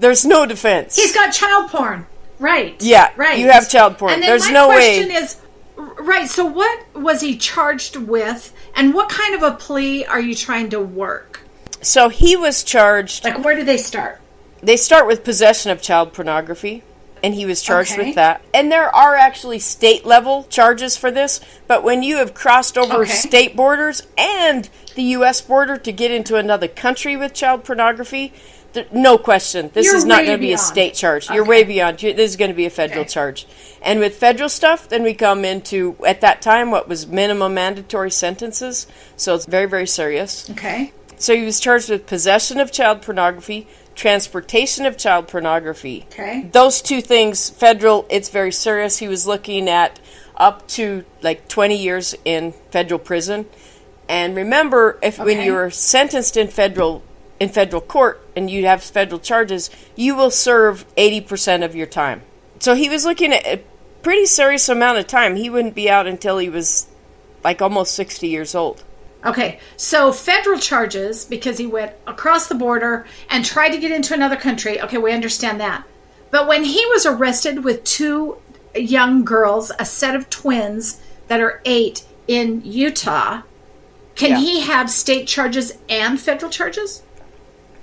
There's 0.00 0.24
no 0.24 0.46
defense. 0.46 0.96
He's 0.96 1.12
got 1.12 1.30
child 1.32 1.70
porn. 1.70 2.06
Right. 2.38 2.76
Yeah, 2.80 3.10
Right. 3.16 3.38
you 3.38 3.48
have 3.50 3.68
child 3.68 3.98
porn. 3.98 4.20
There's 4.20 4.48
no 4.50 4.68
way- 4.68 5.00
The 5.00 5.06
question 5.08 5.24
is 5.24 5.36
right, 6.00 6.28
so 6.28 6.44
what 6.44 6.78
was 6.94 7.20
he 7.20 7.36
charged 7.36 7.96
with 7.96 8.52
and 8.76 8.94
what 8.94 9.08
kind 9.08 9.34
of 9.34 9.42
a 9.42 9.52
plea 9.52 10.04
are 10.06 10.20
you 10.20 10.34
trying 10.34 10.70
to 10.70 10.80
work? 10.80 11.40
so 11.80 12.08
he 12.08 12.34
was 12.36 12.64
charged. 12.64 13.24
Like 13.24 13.44
where 13.44 13.54
do 13.54 13.62
they 13.62 13.76
start? 13.76 14.20
They 14.60 14.76
start 14.76 15.06
with 15.06 15.22
possession 15.22 15.70
of 15.70 15.80
child 15.80 16.12
pornography, 16.12 16.82
and 17.22 17.34
he 17.34 17.46
was 17.46 17.62
charged 17.62 17.92
Okay. 17.92 18.06
with 18.06 18.14
that. 18.16 18.40
And 18.52 18.70
there 18.72 18.92
are 18.94 19.14
actually 19.14 19.60
state 19.60 20.04
level 20.04 20.44
charges 20.50 20.96
for 20.96 21.12
this, 21.12 21.40
but 21.68 21.84
when 21.84 22.02
you 22.02 22.16
have 22.16 22.34
crossed 22.34 22.76
over 22.76 23.02
Okay. 23.02 23.12
state 23.12 23.54
borders 23.54 24.02
and 24.16 24.68
the 24.96 25.02
U.S. 25.18 25.40
border 25.40 25.76
to 25.76 25.92
get 25.92 26.10
into 26.10 26.34
another 26.34 26.66
country 26.66 27.14
with 27.16 27.32
child 27.32 27.62
pornography, 27.62 28.32
th- 28.72 28.88
no 28.92 29.18
question, 29.18 29.70
this 29.74 29.86
You're 29.86 29.96
is 29.96 30.04
not 30.04 30.24
going 30.24 30.38
to 30.38 30.40
be 30.40 30.52
a 30.52 30.58
state 30.58 30.94
charge. 30.94 31.30
You're 31.30 31.44
way 31.44 31.64
beyond. 31.64 32.02
You- 32.02 32.12
This 32.14 32.30
is 32.30 32.36
going 32.36 32.50
to 32.50 32.56
be 32.56 32.66
a 32.66 32.70
federal 32.70 33.00
Okay. 33.00 33.08
charge. 33.10 33.46
And 33.82 34.00
with 34.00 34.16
federal 34.16 34.48
stuff, 34.48 34.88
then 34.88 35.02
we 35.02 35.14
come 35.14 35.44
into, 35.44 35.96
at 36.06 36.20
that 36.20 36.42
time, 36.42 36.70
what 36.70 36.88
was 36.88 37.06
minimum 37.06 37.54
mandatory 37.54 38.10
sentences. 38.10 38.86
So 39.16 39.34
it's 39.34 39.46
very, 39.46 39.66
very 39.66 39.86
serious. 39.86 40.48
Okay. 40.50 40.92
So 41.16 41.34
he 41.34 41.44
was 41.44 41.58
charged 41.60 41.88
with 41.90 42.06
possession 42.06 42.60
of 42.60 42.70
child 42.70 43.02
pornography, 43.02 43.66
transportation 43.96 44.86
of 44.86 44.96
child 44.96 45.26
pornography. 45.28 46.06
Okay. 46.12 46.48
Those 46.52 46.80
two 46.80 47.00
things, 47.00 47.50
federal, 47.50 48.06
it's 48.08 48.28
very 48.28 48.52
serious. 48.52 48.98
He 48.98 49.08
was 49.08 49.26
looking 49.26 49.68
at 49.68 49.98
up 50.36 50.66
to 50.68 51.04
like 51.20 51.48
20 51.48 51.76
years 51.76 52.14
in 52.24 52.52
federal 52.70 53.00
prison. 53.00 53.46
And 54.08 54.36
remember, 54.36 54.98
if 55.02 55.18
when 55.18 55.44
you're 55.44 55.70
sentenced 55.70 56.36
in 56.36 56.46
federal 56.48 57.02
in 57.40 57.48
federal 57.48 57.82
court 57.82 58.20
and 58.36 58.50
you 58.50 58.66
have 58.66 58.82
federal 58.82 59.20
charges, 59.20 59.70
you 59.96 60.14
will 60.14 60.30
serve 60.30 60.84
80% 60.96 61.64
of 61.64 61.74
your 61.74 61.86
time. 61.86 62.22
So 62.60 62.74
he 62.74 62.88
was 62.88 63.04
looking 63.04 63.32
at 63.32 63.46
a 63.46 63.62
pretty 64.02 64.26
serious 64.26 64.68
amount 64.68 64.98
of 64.98 65.06
time. 65.06 65.36
He 65.36 65.50
wouldn't 65.50 65.74
be 65.74 65.88
out 65.88 66.06
until 66.06 66.38
he 66.38 66.48
was 66.48 66.86
like 67.44 67.62
almost 67.62 67.94
60 67.94 68.26
years 68.28 68.54
old. 68.54 68.82
Okay, 69.24 69.58
so 69.76 70.12
federal 70.12 70.58
charges 70.58 71.24
because 71.24 71.58
he 71.58 71.66
went 71.66 71.92
across 72.06 72.46
the 72.46 72.54
border 72.54 73.04
and 73.30 73.44
tried 73.44 73.70
to 73.70 73.78
get 73.78 73.90
into 73.90 74.14
another 74.14 74.36
country. 74.36 74.80
Okay, 74.80 74.98
we 74.98 75.12
understand 75.12 75.60
that. 75.60 75.84
But 76.30 76.46
when 76.46 76.62
he 76.64 76.84
was 76.86 77.04
arrested 77.04 77.64
with 77.64 77.82
two 77.84 78.36
young 78.76 79.24
girls, 79.24 79.72
a 79.78 79.84
set 79.84 80.14
of 80.14 80.30
twins 80.30 81.00
that 81.26 81.40
are 81.40 81.60
eight 81.64 82.04
in 82.28 82.62
Utah, 82.64 83.42
can 84.14 84.30
Yeah. 84.30 84.38
he 84.38 84.60
have 84.60 84.90
state 84.90 85.26
charges 85.26 85.72
and 85.88 86.20
federal 86.20 86.50
charges? 86.50 87.02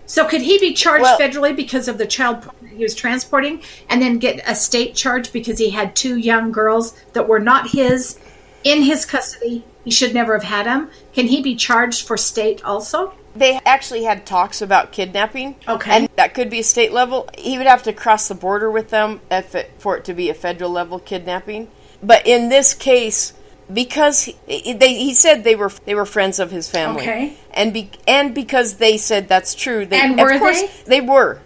So 0.05 0.25
could 0.25 0.41
he 0.41 0.59
be 0.59 0.73
charged 0.73 1.03
Well- 1.03 1.19
federally 1.19 1.55
because 1.55 1.87
of 1.87 1.97
the 1.97 2.05
child 2.05 2.49
he 2.75 2.83
was 2.83 2.95
transporting 2.95 3.61
and 3.89 4.01
then 4.01 4.17
get 4.17 4.41
a 4.45 4.55
state 4.55 4.95
charge 4.95 5.31
because 5.31 5.57
he 5.59 5.69
had 5.71 5.95
two 5.95 6.17
young 6.17 6.51
girls 6.51 6.93
that 7.13 7.27
were 7.27 7.39
not 7.39 7.71
his 7.71 8.17
in 8.63 8.83
his 8.83 9.05
custody? 9.05 9.63
He 9.83 9.91
should 9.91 10.13
never 10.13 10.33
have 10.33 10.43
had 10.43 10.65
them. 10.65 10.89
Can 11.13 11.27
he 11.27 11.41
be 11.41 11.55
charged 11.55 12.07
for 12.07 12.17
state 12.17 12.63
also? 12.65 13.13
They 13.35 13.59
actually 13.65 14.03
had 14.03 14.25
talks 14.25 14.61
about 14.61 14.91
kidnapping. 14.91 15.55
Okay. 15.67 15.91
And 15.91 16.09
that 16.15 16.33
could 16.33 16.49
be 16.49 16.59
a 16.59 16.63
state 16.63 16.93
level. 16.93 17.29
He 17.37 17.57
would 17.57 17.67
have 17.67 17.83
to 17.83 17.93
cross 17.93 18.27
the 18.27 18.35
border 18.35 18.71
with 18.71 18.89
them 18.89 19.19
if 19.29 19.53
it, 19.53 19.71
for 19.77 19.97
it 19.97 20.05
to 20.05 20.13
be 20.13 20.29
a 20.29 20.33
federal 20.33 20.71
level 20.71 20.99
kidnapping. 20.99 21.67
But 22.01 22.25
in 22.25 22.49
this 22.49 22.73
case, 22.73 23.33
because 23.73 24.23
he, 24.23 24.73
they, 24.73 24.93
he 24.95 25.13
said 25.13 25.43
they 25.43 25.55
were 25.55 25.71
they 25.85 25.95
were 25.95 26.05
friends 26.05 26.39
of 26.39 26.51
his 26.51 26.69
family, 26.69 27.03
Okay. 27.03 27.37
and 27.51 27.73
be, 27.73 27.89
and 28.07 28.33
because 28.35 28.75
they 28.75 28.97
said 28.97 29.27
that's 29.27 29.55
true, 29.55 29.85
they 29.85 29.99
And 29.99 30.13
of 30.13 30.19
were 30.19 30.37
course 30.39 30.61
they? 30.85 30.99
they 30.99 31.01
were, 31.01 31.39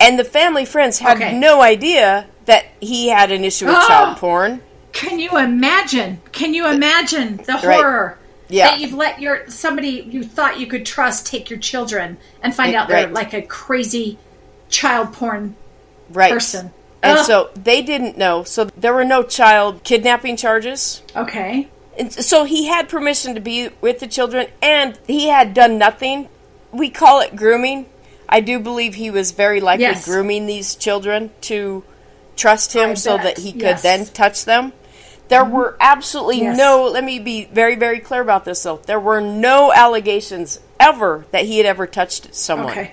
and 0.00 0.18
the 0.18 0.24
family 0.24 0.64
friends 0.64 0.98
had 0.98 1.16
Okay. 1.18 1.38
no 1.38 1.62
idea 1.62 2.26
that 2.46 2.66
he 2.80 3.08
had 3.08 3.32
an 3.32 3.44
issue 3.44 3.66
with 3.66 3.76
Oh! 3.76 3.86
child 3.88 4.18
porn. 4.18 4.60
Can 4.92 5.18
you 5.18 5.36
imagine? 5.38 6.20
Can 6.32 6.54
you 6.54 6.68
imagine 6.68 7.38
the 7.38 7.54
Right. 7.54 7.62
horror 7.80 8.18
Yeah. 8.48 8.70
that 8.70 8.78
you've 8.80 8.92
let 8.94 9.20
your 9.20 9.48
somebody 9.48 10.06
you 10.10 10.22
thought 10.22 10.60
you 10.60 10.66
could 10.66 10.84
trust 10.86 11.26
take 11.26 11.48
your 11.50 11.58
children 11.58 12.18
and 12.42 12.54
find 12.54 12.74
Right, 12.74 12.80
out 12.82 12.88
they're 12.88 13.06
right. 13.06 13.12
like 13.12 13.34
a 13.34 13.42
crazy 13.42 14.18
child 14.68 15.12
porn 15.14 15.56
Right. 16.10 16.30
person? 16.32 16.70
And 17.04 17.18
Ugh. 17.18 17.24
so 17.26 17.50
they 17.54 17.82
didn't 17.82 18.16
know. 18.16 18.44
So 18.44 18.64
there 18.64 18.94
were 18.94 19.04
no 19.04 19.22
child 19.22 19.84
kidnapping 19.84 20.36
charges. 20.38 21.02
Okay. 21.14 21.68
And 21.98 22.10
so 22.10 22.44
he 22.44 22.66
had 22.66 22.88
permission 22.88 23.34
to 23.34 23.40
be 23.40 23.68
with 23.82 24.00
the 24.00 24.06
children, 24.06 24.46
and 24.62 24.98
he 25.06 25.28
had 25.28 25.52
done 25.52 25.76
nothing. 25.76 26.28
We 26.72 26.88
call 26.88 27.20
it 27.20 27.36
grooming. 27.36 27.86
I 28.26 28.40
do 28.40 28.58
believe 28.58 28.94
he 28.94 29.10
was 29.10 29.32
very 29.32 29.60
likely 29.60 29.84
Yes. 29.84 30.06
grooming 30.06 30.46
these 30.46 30.74
children 30.76 31.30
to 31.42 31.84
trust 32.36 32.72
him 32.72 32.96
so 32.96 33.18
that 33.18 33.38
he 33.38 33.52
could 33.52 33.62
Yes. 33.62 33.82
then 33.82 34.06
touch 34.06 34.46
them. 34.46 34.72
There 35.28 35.44
were 35.44 35.72
mm-hmm. 35.72 35.82
absolutely 35.82 36.40
Yes. 36.40 36.56
no, 36.56 36.88
let 36.88 37.04
me 37.04 37.18
be 37.18 37.44
very, 37.44 37.76
very 37.76 38.00
clear 38.00 38.22
about 38.22 38.44
this 38.46 38.62
though. 38.62 38.80
There 38.86 38.98
were 38.98 39.20
no 39.20 39.72
allegations 39.72 40.58
ever 40.80 41.26
that 41.32 41.44
he 41.44 41.58
had 41.58 41.66
ever 41.66 41.86
touched 41.86 42.34
someone. 42.34 42.70
Okay. 42.70 42.92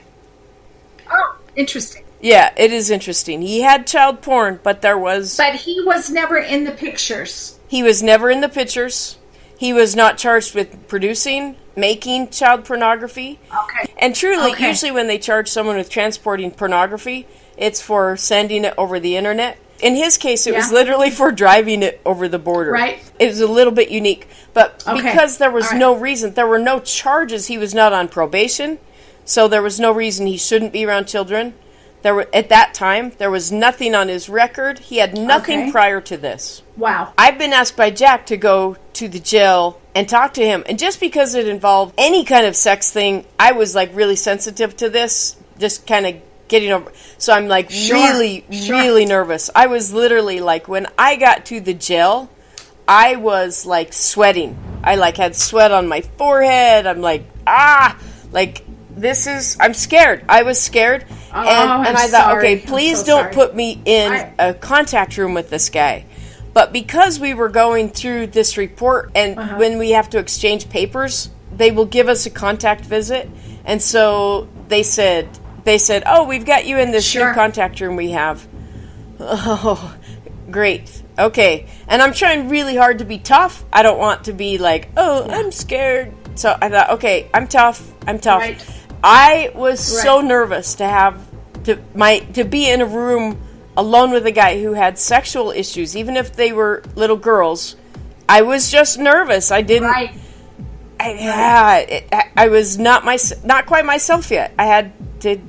Oh, 1.09 1.37
interesting. 1.55 2.03
Yeah, 2.21 2.53
it 2.55 2.71
is 2.71 2.89
interesting. 2.91 3.41
He 3.41 3.61
had 3.61 3.87
child 3.87 4.21
porn, 4.21 4.59
but 4.63 4.81
there 4.81 4.97
was 4.97 5.37
But 5.37 5.55
he 5.55 5.81
was 5.81 6.09
never 6.09 6.37
in 6.37 6.63
the 6.65 6.71
pictures. 6.71 7.57
He 7.67 7.81
was 7.83 8.03
never 8.03 8.29
in 8.29 8.41
the 8.41 8.49
pictures. 8.49 9.17
He 9.57 9.73
was 9.73 9.95
not 9.95 10.17
charged 10.17 10.53
with 10.55 10.87
producing, 10.87 11.55
making 11.75 12.29
child 12.29 12.65
pornography. 12.65 13.39
Okay. 13.51 13.93
And 13.97 14.15
truly, 14.15 14.51
Okay. 14.51 14.67
usually 14.67 14.91
when 14.91 15.07
they 15.07 15.17
charge 15.17 15.47
someone 15.49 15.77
with 15.77 15.89
transporting 15.89 16.51
pornography, 16.51 17.27
it's 17.57 17.81
for 17.81 18.17
sending 18.17 18.65
it 18.65 18.73
over 18.77 18.99
the 18.99 19.15
internet. 19.17 19.57
In 19.79 19.95
his 19.95 20.17
case, 20.17 20.45
it 20.45 20.53
was 20.53 20.71
literally 20.71 21.09
for 21.09 21.31
driving 21.31 21.81
it 21.81 22.01
over 22.05 22.27
the 22.27 22.37
border. 22.37 22.71
Right. 22.71 22.99
It 23.17 23.27
was 23.27 23.39
a 23.39 23.47
little 23.47 23.73
bit 23.73 23.89
unique. 23.89 24.27
But 24.53 24.83
Okay. 24.87 25.01
because 25.01 25.37
there 25.39 25.49
was 25.49 25.71
right. 25.71 25.77
no 25.77 25.95
reason, 25.95 26.33
there 26.35 26.45
were 26.45 26.59
no 26.59 26.79
charges, 26.79 27.47
he 27.47 27.57
was 27.57 27.73
not 27.73 27.91
on 27.93 28.07
probation. 28.07 28.77
So 29.25 29.47
there 29.47 29.61
was 29.61 29.79
no 29.79 29.91
reason 29.91 30.27
he 30.27 30.37
shouldn't 30.37 30.71
be 30.73 30.85
around 30.85 31.05
children. 31.07 31.53
There 32.01 32.15
were 32.15 32.27
at 32.33 32.49
that 32.49 32.73
time, 32.73 33.11
there 33.19 33.29
was 33.29 33.51
nothing 33.51 33.93
on 33.93 34.07
his 34.07 34.27
record. 34.27 34.79
He 34.79 34.97
had 34.97 35.15
nothing 35.17 35.61
Okay. 35.63 35.71
prior 35.71 36.01
to 36.01 36.17
this. 36.17 36.63
Wow. 36.75 37.13
I've 37.17 37.37
been 37.37 37.53
asked 37.53 37.77
by 37.77 37.91
Jack 37.91 38.25
to 38.27 38.37
go 38.37 38.77
to 38.93 39.07
the 39.07 39.19
jail 39.19 39.79
and 39.93 40.09
talk 40.09 40.33
to 40.35 40.41
him. 40.43 40.63
And 40.67 40.79
just 40.79 40.99
because 40.99 41.35
it 41.35 41.47
involved 41.47 41.93
any 41.97 42.23
kind 42.25 42.45
of 42.47 42.55
sex 42.55 42.91
thing, 42.91 43.25
I 43.37 43.51
was 43.51 43.75
like 43.75 43.91
really 43.93 44.15
sensitive 44.15 44.75
to 44.77 44.89
this, 44.89 45.35
just 45.59 45.85
kind 45.85 46.07
of 46.07 46.15
getting 46.47 46.71
over. 46.71 46.91
So 47.19 47.33
I'm 47.33 47.47
like 47.47 47.69
Sure, 47.69 47.95
really, 47.97 48.45
sure. 48.51 48.77
really 48.79 49.05
nervous. 49.05 49.49
I 49.53 49.67
was 49.67 49.93
literally 49.93 50.39
like, 50.39 50.67
when 50.67 50.87
I 50.97 51.17
got 51.17 51.45
to 51.47 51.61
the 51.61 51.73
jail, 51.75 52.29
I 52.87 53.17
was 53.17 53.65
like 53.65 53.93
sweating. 53.93 54.57
I 54.83 54.95
like 54.95 55.17
had 55.17 55.35
sweat 55.35 55.71
on 55.71 55.87
my 55.87 56.01
forehead. 56.01 56.87
I'm 56.87 57.01
like, 57.01 57.25
ah, 57.45 57.97
like 58.31 58.65
this 58.89 59.27
is, 59.27 59.55
I'm 59.59 59.73
scared. 59.75 60.25
I 60.27 60.41
was 60.43 60.59
scared. 60.59 61.05
Oh, 61.33 61.39
and, 61.39 61.87
and 61.87 61.97
I 61.97 62.07
thought, 62.07 62.31
sorry. 62.31 62.37
okay, 62.55 62.57
please 62.65 62.99
so 62.99 63.05
don't 63.05 63.21
sorry. 63.23 63.33
put 63.33 63.55
me 63.55 63.81
in 63.85 64.11
I- 64.11 64.33
a 64.39 64.53
contact 64.53 65.17
room 65.17 65.33
with 65.33 65.49
this 65.49 65.69
guy. 65.69 66.05
But 66.53 66.73
because 66.73 67.19
we 67.19 67.33
were 67.33 67.47
going 67.49 67.89
through 67.89 68.27
this 68.27 68.57
report 68.57 69.11
and 69.15 69.39
Uh-huh. 69.39 69.55
when 69.57 69.77
we 69.77 69.91
have 69.91 70.09
to 70.11 70.17
exchange 70.19 70.69
papers, 70.69 71.29
they 71.55 71.71
will 71.71 71.85
give 71.85 72.09
us 72.09 72.25
a 72.25 72.29
contact 72.29 72.83
visit. 72.83 73.29
And 73.63 73.81
so 73.81 74.47
they 74.67 74.83
said 74.83 75.29
they 75.63 75.77
said, 75.77 76.03
"Oh, 76.05 76.23
we've 76.25 76.45
got 76.45 76.65
you 76.65 76.77
in 76.79 76.91
this 76.91 77.05
Sure. 77.05 77.29
new 77.29 77.33
contact 77.35 77.79
room 77.79 77.95
we 77.95 78.11
have." 78.11 78.45
Oh, 79.19 79.95
great. 80.49 81.01
Okay. 81.19 81.67
And 81.87 82.01
I'm 82.01 82.13
trying 82.13 82.49
really 82.49 82.75
hard 82.75 82.99
to 82.99 83.05
be 83.05 83.19
tough. 83.19 83.63
I 83.71 83.83
don't 83.83 83.99
want 83.99 84.23
to 84.25 84.33
be 84.33 84.57
like, 84.57 84.89
"Oh, 84.97 85.27
I'm 85.29 85.51
scared." 85.51 86.11
So 86.35 86.57
I 86.61 86.69
thought, 86.69 86.89
"Okay, 86.91 87.29
I'm 87.33 87.47
tough. 87.47 87.81
I'm 88.07 88.17
tough." 88.19 88.41
Right. 88.41 88.65
I 89.03 89.51
was 89.55 89.79
so 89.79 90.21
nervous 90.21 90.75
to 90.75 90.85
have 90.85 91.25
to 91.65 91.79
my 91.95 92.19
to 92.33 92.43
be 92.43 92.69
in 92.69 92.81
a 92.81 92.85
room 92.85 93.41
alone 93.77 94.11
with 94.11 94.25
a 94.25 94.31
guy 94.31 94.61
who 94.61 94.73
had 94.73 94.97
sexual 94.99 95.51
issues, 95.51 95.95
even 95.95 96.17
if 96.17 96.35
they 96.35 96.51
were 96.51 96.83
little 96.95 97.17
girls. 97.17 97.75
I 98.29 98.41
was 98.43 98.71
just 98.71 98.97
nervous. 98.99 99.51
I 99.51 99.61
didn't. 99.61 99.89
Right. 99.89 100.15
I, 100.99 101.13
yeah, 101.13 101.77
it, 101.77 102.13
I, 102.37 102.47
was 102.49 102.77
not 102.77 103.03
my 103.03 103.17
not 103.43 103.65
quite 103.65 103.85
myself 103.85 104.29
yet. 104.29 104.53
I 104.59 104.65
had 104.65 104.93
to. 105.21 105.39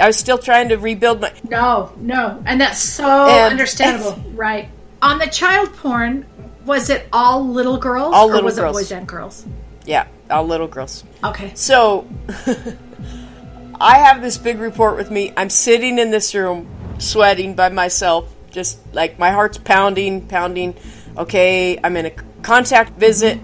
I 0.00 0.06
was 0.06 0.16
still 0.16 0.38
trying 0.38 0.70
to 0.70 0.76
rebuild 0.76 1.20
my. 1.20 1.32
No, 1.48 1.92
no, 1.98 2.42
and 2.46 2.60
that's 2.60 2.80
so 2.80 3.04
And- 3.28 3.52
understandable, 3.52 4.18
right? 4.34 4.70
On 5.02 5.18
the 5.18 5.26
child 5.26 5.74
porn, 5.76 6.24
was 6.64 6.88
it 6.90 7.06
all 7.12 7.46
little 7.46 7.76
girls, 7.76 8.14
All 8.14 8.28
or 8.30 8.32
little 8.32 8.44
was 8.46 8.56
girls. 8.58 8.76
it 8.76 8.80
boys 8.80 8.92
and 8.92 9.06
girls? 9.06 9.46
Yeah, 9.84 10.06
all 10.30 10.44
little 10.44 10.68
girls. 10.68 11.04
Okay. 11.24 11.52
So, 11.54 12.06
I 13.80 13.98
have 13.98 14.22
this 14.22 14.38
big 14.38 14.58
report 14.58 14.96
with 14.96 15.10
me. 15.10 15.32
I'm 15.36 15.50
sitting 15.50 15.98
in 15.98 16.10
this 16.10 16.34
room, 16.34 16.68
sweating 16.98 17.54
by 17.54 17.68
myself, 17.68 18.32
just 18.50 18.78
like 18.92 19.18
my 19.18 19.30
heart's 19.30 19.58
pounding, 19.58 20.26
pounding. 20.26 20.74
Okay, 21.16 21.78
I'm 21.82 21.96
in 21.96 22.06
a 22.06 22.10
contact 22.42 22.98
visit. 22.98 23.38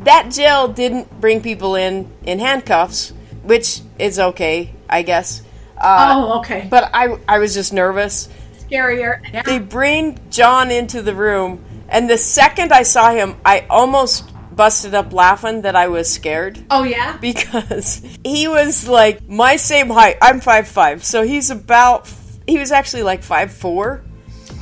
That 0.00 0.30
jail 0.30 0.68
didn't 0.68 1.20
bring 1.20 1.40
people 1.40 1.74
in 1.74 2.10
in 2.24 2.38
handcuffs, 2.38 3.12
which 3.42 3.80
is 3.98 4.18
okay, 4.18 4.74
I 4.88 5.02
guess. 5.02 5.42
Uh, 5.78 6.14
oh, 6.16 6.38
okay. 6.38 6.66
But 6.70 6.90
I, 6.94 7.18
I 7.28 7.38
was 7.38 7.54
just 7.54 7.72
nervous. 7.72 8.28
Scarier. 8.58 9.20
Yeah. 9.32 9.42
They 9.42 9.58
bring 9.58 10.18
John 10.30 10.70
into 10.70 11.02
the 11.02 11.14
room, 11.14 11.64
and 11.88 12.08
the 12.08 12.18
second 12.18 12.72
I 12.72 12.82
saw 12.82 13.12
him, 13.12 13.36
I 13.44 13.66
almost 13.70 14.30
busted 14.56 14.94
up 14.94 15.12
laughing 15.12 15.62
that 15.62 15.76
I 15.76 15.88
was 15.88 16.10
scared 16.12 16.58
oh, 16.70 16.82
yeah. 16.82 17.16
because 17.18 18.02
he 18.24 18.48
was 18.48 18.88
like 18.88 19.28
my 19.28 19.56
same 19.56 19.88
height. 19.88 20.16
I'm 20.22 20.40
five 20.40 20.66
five, 20.68 21.04
so 21.04 21.22
he's 21.22 21.50
about 21.50 22.10
he 22.46 22.58
was 22.58 22.72
actually 22.72 23.02
like 23.02 23.22
five 23.22 23.52
four 23.52 24.02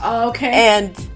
Oh, 0.02 0.30
okay. 0.30 0.50
and 0.52 1.08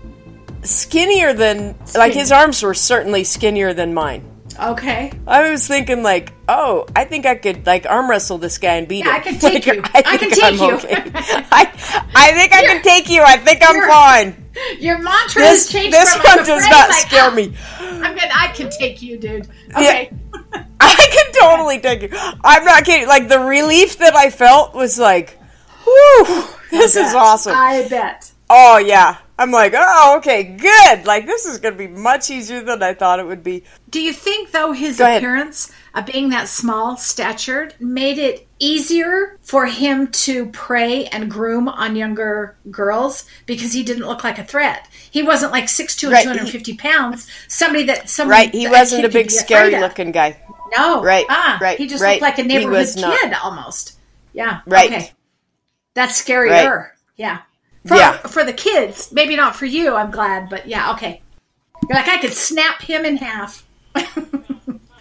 skinnier 0.63 1.33
than 1.33 1.77
like 1.95 2.13
his 2.13 2.33
arms 2.33 2.63
were 2.63 2.75
certainly 2.75 3.25
skinnier 3.25 3.75
than 3.75 3.95
mine. 3.95 4.25
okay. 4.61 5.13
I 5.27 5.51
was 5.51 5.67
thinking 5.69 6.03
like, 6.03 6.33
oh, 6.49 6.87
I 6.97 7.05
think 7.05 7.27
I 7.27 7.35
could 7.37 7.67
like 7.67 7.87
arm 7.87 8.09
wrestle 8.11 8.39
this 8.39 8.59
guy 8.59 8.75
and 8.75 8.89
beat 8.89 9.05
Yeah, 9.05 9.15
him. 9.15 9.21
I 9.21 9.21
can 9.21 9.39
take 9.39 9.67
Like, 9.67 9.77
you. 9.77 9.83
I 9.95 10.03
think 10.03 10.21
can 10.21 10.31
take 10.31 10.45
I'm 10.45 10.69
you. 10.69 10.75
okay. 10.77 10.95
I 11.53 12.09
I 12.15 12.33
think 12.33 12.53
I 12.53 12.63
can 12.63 12.83
take 12.83 13.09
you. 13.11 13.23
I 13.23 13.37
think 13.39 13.61
I'm 13.63 13.89
fine. 13.89 14.48
Your 14.79 14.99
mantra 14.99 15.43
This 15.43 15.65
has 15.65 15.73
changed. 15.73 15.95
this 15.95 16.15
from, 16.15 16.25
one 16.25 16.47
does 16.47 16.69
not 16.69 16.89
like, 16.89 17.07
scare 17.07 17.31
ah, 17.31 17.35
me. 17.35 17.55
I'm 17.81 18.17
gonna. 18.17 18.31
I 18.35 18.49
can 18.55 18.71
take 18.71 19.03
you, 19.03 19.19
dude. 19.19 19.49
Okay. 19.71 20.11
I 20.81 21.09
can 21.13 21.33
totally 21.33 21.81
take 21.81 22.03
you. 22.03 22.09
I'm 22.13 22.65
not 22.65 22.85
kidding. 22.85 23.09
Like 23.09 23.29
the 23.29 23.41
relief 23.41 23.99
that 23.99 24.15
I 24.15 24.31
felt 24.31 24.75
was 24.75 24.99
like, 24.99 25.39
whew, 25.85 26.45
this 26.71 26.97
is 26.97 27.15
awesome. 27.15 27.55
I 27.55 27.87
bet. 27.89 28.31
Oh 28.51 28.79
yeah. 28.79 29.19
I'm 29.41 29.53
like, 29.53 29.73
oh 29.77 30.17
okay, 30.19 30.43
good. 30.43 31.07
Like 31.07 31.27
this 31.27 31.47
is 31.47 31.59
gonna 31.59 31.77
be 31.77 31.87
much 31.87 32.31
easier 32.31 32.63
than 32.63 32.83
I 32.83 32.95
thought 32.95 33.21
it 33.21 33.27
would 33.27 33.45
be. 33.45 33.65
Do 33.91 34.01
you 34.01 34.13
think, 34.13 34.51
though, 34.51 34.73
his 34.73 35.01
appearance 35.01 35.73
of 35.99 36.07
being 36.07 36.31
that 36.31 36.49
small 36.49 36.97
statured 36.97 37.75
made 37.81 38.19
it 38.19 38.47
easier 38.59 39.39
for 39.43 39.67
him 39.67 40.09
to 40.09 40.47
prey 40.47 41.07
and 41.07 41.31
groom 41.31 41.69
on 41.69 41.97
younger 41.97 42.57
girls 42.71 43.25
because 43.47 43.73
he 43.73 43.83
didn't 43.83 44.07
look 44.07 44.25
like 44.25 44.39
a 44.39 44.45
threat? 44.45 44.89
He 45.11 45.23
wasn't 45.23 45.53
like 45.53 45.65
6'2 45.65 46.05
and 46.05 46.13
Right, 46.13 46.23
250 46.23 46.77
pounds. 46.77 47.29
Somebody 47.49 47.85
that 47.85 48.09
somebody 48.09 48.47
Right. 48.47 48.55
He 48.55 48.65
that 48.65 48.73
wasn't 48.73 49.05
a 49.05 49.09
big 49.09 49.31
scary 49.31 49.79
looking 49.79 50.13
guy. 50.13 50.41
No. 50.77 51.03
Right, 51.03 51.27
Ah, 51.29 51.59
right, 51.61 51.79
He 51.79 51.87
just 51.87 52.03
right. 52.03 52.21
looked 52.21 52.23
like 52.23 52.39
a 52.39 52.43
neighborhood 52.43 52.79
was 52.79 52.97
not. 52.97 53.19
kid 53.19 53.33
almost. 53.43 53.99
Yeah. 54.33 54.61
Right. 54.67 54.91
Okay. 54.91 55.13
That's 55.95 56.23
scarier. 56.23 56.51
Right. 56.77 56.91
Yeah. 57.17 57.39
For, 57.87 57.97
Yeah. 57.97 58.13
For 58.19 58.45
the 58.45 58.53
kids, 58.53 59.11
maybe 59.13 59.35
not 59.35 59.57
for 59.57 59.67
you. 59.67 59.95
I'm 59.95 60.11
glad, 60.11 60.49
but 60.51 60.69
yeah. 60.69 60.93
Okay. 60.93 61.23
You're 61.89 61.97
like 61.99 62.09
I 62.09 62.19
could 62.19 62.35
snap 62.35 62.83
him 62.83 63.05
in 63.05 63.17
half. 63.17 63.67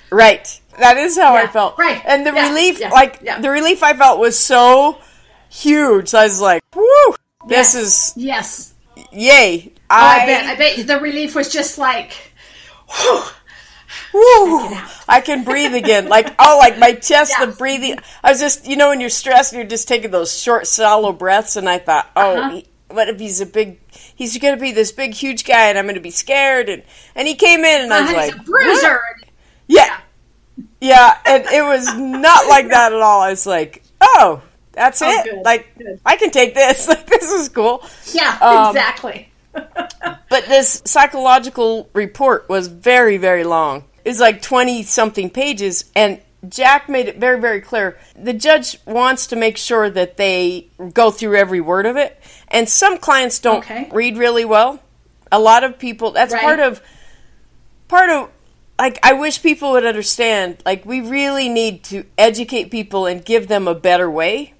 Right. 0.10 0.62
That 0.80 0.98
is 0.98 1.18
how 1.18 1.36
I 1.36 1.48
felt. 1.48 1.78
right. 1.78 2.02
And 2.06 2.26
the 2.26 2.34
Yeah, 2.34 2.50
relief, 2.50 2.80
yeah, 2.80 2.90
like 2.90 3.20
yeah. 3.24 3.40
the 3.40 3.50
relief 3.50 3.82
I 3.84 3.94
felt 3.94 4.20
was 4.20 4.38
so 4.38 5.00
huge. 5.50 6.14
I 6.14 6.24
was 6.24 6.40
like, 6.40 6.62
whoo, 6.76 7.16
this 7.48 7.74
Yes. 7.74 7.76
is 7.76 8.14
Yes. 8.16 8.74
yay. 9.12 9.74
Oh, 9.90 9.96
I, 9.96 10.26
bet. 10.26 10.46
I 10.46 10.56
bet 10.56 10.86
the 10.88 11.00
relief 11.00 11.34
was 11.36 11.52
just 11.52 11.78
like, 11.78 12.14
whew. 12.90 13.24
Woo! 14.14 14.70
I 15.08 15.22
can 15.24 15.44
breathe 15.44 15.74
again. 15.76 16.10
Like 16.10 16.34
oh, 16.40 16.58
like 16.60 16.78
my 16.78 16.94
chest, 16.94 17.34
the 17.40 17.48
breathing. 17.48 17.98
I 18.24 18.32
was 18.32 18.40
just, 18.40 18.68
you 18.68 18.76
know, 18.76 18.90
when 18.90 19.00
you're 19.00 19.10
stressed, 19.10 19.54
you're 19.54 19.64
just 19.64 19.88
taking 19.88 20.12
those 20.12 20.38
short, 20.38 20.68
shallow 20.68 21.12
breaths. 21.14 21.56
And 21.56 21.68
I 21.70 21.78
thought, 21.78 22.10
oh, 22.16 22.38
Uh-huh. 22.38 22.50
he, 22.52 22.66
what 22.90 23.10
if 23.10 23.20
he's 23.20 23.42
a 23.42 23.46
big? 23.46 23.80
He's 24.16 24.38
going 24.38 24.56
to 24.56 24.62
be 24.62 24.72
this 24.72 24.92
big, 24.92 25.14
huge 25.14 25.46
guy, 25.46 25.68
and 25.70 25.78
I'm 25.78 25.86
going 25.86 25.96
to 25.96 26.02
be 26.02 26.12
scared. 26.12 26.70
And 26.70 26.84
and 27.16 27.28
he 27.28 27.36
came 27.36 27.64
in, 27.66 27.82
and 27.84 27.94
I 27.94 28.02
was 28.02 28.12
Uh, 28.12 28.16
like, 28.16 28.36
a 28.36 28.44
bruiser. 28.44 29.02
yeah, 29.68 29.86
yeah. 29.86 29.98
Yeah, 30.82 31.18
and 31.26 31.46
it 31.46 31.64
was 31.64 31.96
not 31.98 32.48
like 32.48 32.68
that 32.70 32.94
at 32.94 33.02
all. 33.02 33.22
I 33.22 33.30
was 33.32 33.46
like, 33.46 33.84
oh, 34.02 34.42
that's 34.74 35.02
Oh, 35.02 35.10
it. 35.10 35.24
good, 35.24 35.44
Like 35.44 35.76
good. 35.78 36.00
I 36.06 36.16
can 36.18 36.30
take 36.32 36.54
this. 36.54 36.88
Like 36.88 37.08
this 37.08 37.32
is 37.32 37.50
cool. 37.50 37.84
Yeah, 38.14 38.38
Um, 38.42 38.68
exactly. 38.76 39.32
But 40.30 40.46
this 40.46 40.82
psychological 40.86 41.90
report 41.94 42.48
was 42.50 42.68
very, 42.68 43.18
very 43.18 43.44
long. 43.46 43.86
It's 44.06 44.20
like 44.20 44.42
20 44.42 44.84
something 44.84 45.30
pages, 45.30 45.86
and 45.96 46.20
Jack 46.48 46.90
made 46.90 47.08
it 47.08 47.18
very, 47.18 47.40
very 47.40 47.62
clear. 47.62 47.98
The 48.16 48.34
judge 48.34 48.78
wants 48.86 49.28
to 49.28 49.36
make 49.36 49.58
sure 49.58 49.90
that 49.90 50.18
they 50.18 50.68
go 50.94 51.12
through 51.12 51.38
every 51.38 51.62
word 51.62 51.86
of 51.86 51.96
it. 51.98 52.22
And 52.50 52.68
some 52.70 52.98
clients 52.98 53.40
don't 53.40 53.60
Okay. 53.60 53.90
read 53.92 54.18
really 54.18 54.46
well. 54.46 54.80
A 55.32 55.40
lot 55.40 55.64
of 55.64 55.80
people, 55.80 56.12
that's 56.12 56.34
Right. 56.34 56.44
part 56.44 56.60
of, 56.60 56.82
part 57.88 58.10
of, 58.10 58.30
like, 58.80 59.00
I 59.04 59.14
wish 59.14 59.42
people 59.42 59.72
would 59.72 59.86
understand, 59.86 60.62
like, 60.66 60.86
we 60.86 61.02
really 61.02 61.50
need 61.50 61.84
to 61.86 62.06
educate 62.18 62.72
people 62.72 63.06
and 63.06 63.24
give 63.26 63.48
them 63.48 63.68
a 63.68 63.76
better 63.76 64.10
way. 64.10 64.54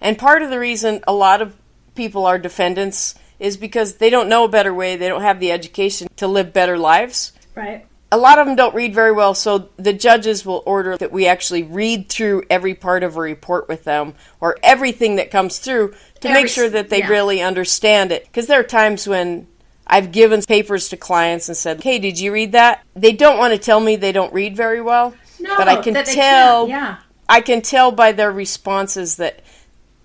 And 0.00 0.18
part 0.18 0.42
of 0.42 0.50
the 0.50 0.58
reason 0.58 1.02
a 1.06 1.12
lot 1.12 1.40
of 1.40 1.56
people 1.94 2.26
are 2.26 2.38
defendants 2.38 3.14
is 3.38 3.56
because 3.56 3.96
they 3.96 4.10
don't 4.10 4.28
know 4.28 4.44
a 4.44 4.48
better 4.48 4.72
way. 4.72 4.96
They 4.96 5.08
don't 5.08 5.22
have 5.22 5.40
the 5.40 5.52
education 5.52 6.08
to 6.16 6.26
live 6.26 6.52
better 6.52 6.78
lives. 6.78 7.32
Right. 7.54 7.86
A 8.10 8.18
lot 8.18 8.38
of 8.38 8.46
them 8.46 8.56
don't 8.56 8.74
read 8.74 8.94
very 8.94 9.12
well, 9.12 9.32
so 9.34 9.70
the 9.78 9.94
judges 9.94 10.44
will 10.44 10.62
order 10.66 10.98
that 10.98 11.12
we 11.12 11.26
actually 11.26 11.62
read 11.62 12.10
through 12.10 12.42
every 12.50 12.74
part 12.74 13.02
of 13.02 13.16
a 13.16 13.20
report 13.20 13.68
with 13.68 13.84
them 13.84 14.14
or 14.38 14.58
everything 14.62 15.16
that 15.16 15.30
comes 15.30 15.58
through 15.58 15.94
to 16.20 16.28
Every 16.28 16.42
make 16.42 16.50
sure 16.50 16.68
that 16.68 16.90
they 16.90 16.98
yeah. 16.98 17.08
really 17.08 17.40
understand 17.40 18.12
it. 18.12 18.26
Because 18.26 18.46
there 18.48 18.60
are 18.60 18.64
times 18.64 19.08
when 19.08 19.46
I've 19.86 20.12
given 20.12 20.42
papers 20.42 20.88
to 20.90 20.96
clients 20.96 21.48
and 21.48 21.56
said, 21.56 21.82
"Hey, 21.82 21.98
did 21.98 22.18
you 22.18 22.32
read 22.32 22.52
that?" 22.52 22.82
They 22.94 23.12
don't 23.12 23.38
want 23.38 23.52
to 23.52 23.58
tell 23.58 23.80
me 23.80 23.96
they 23.96 24.12
don't 24.12 24.32
read 24.32 24.56
very 24.56 24.80
well, 24.80 25.14
No, 25.40 25.56
but 25.56 25.68
I 25.68 25.76
can 25.76 25.94
tell. 26.04 26.68
Yeah. 26.68 26.96
I 27.28 27.40
can 27.40 27.62
tell 27.62 27.90
by 27.92 28.12
their 28.12 28.30
responses 28.32 29.16
that 29.16 29.40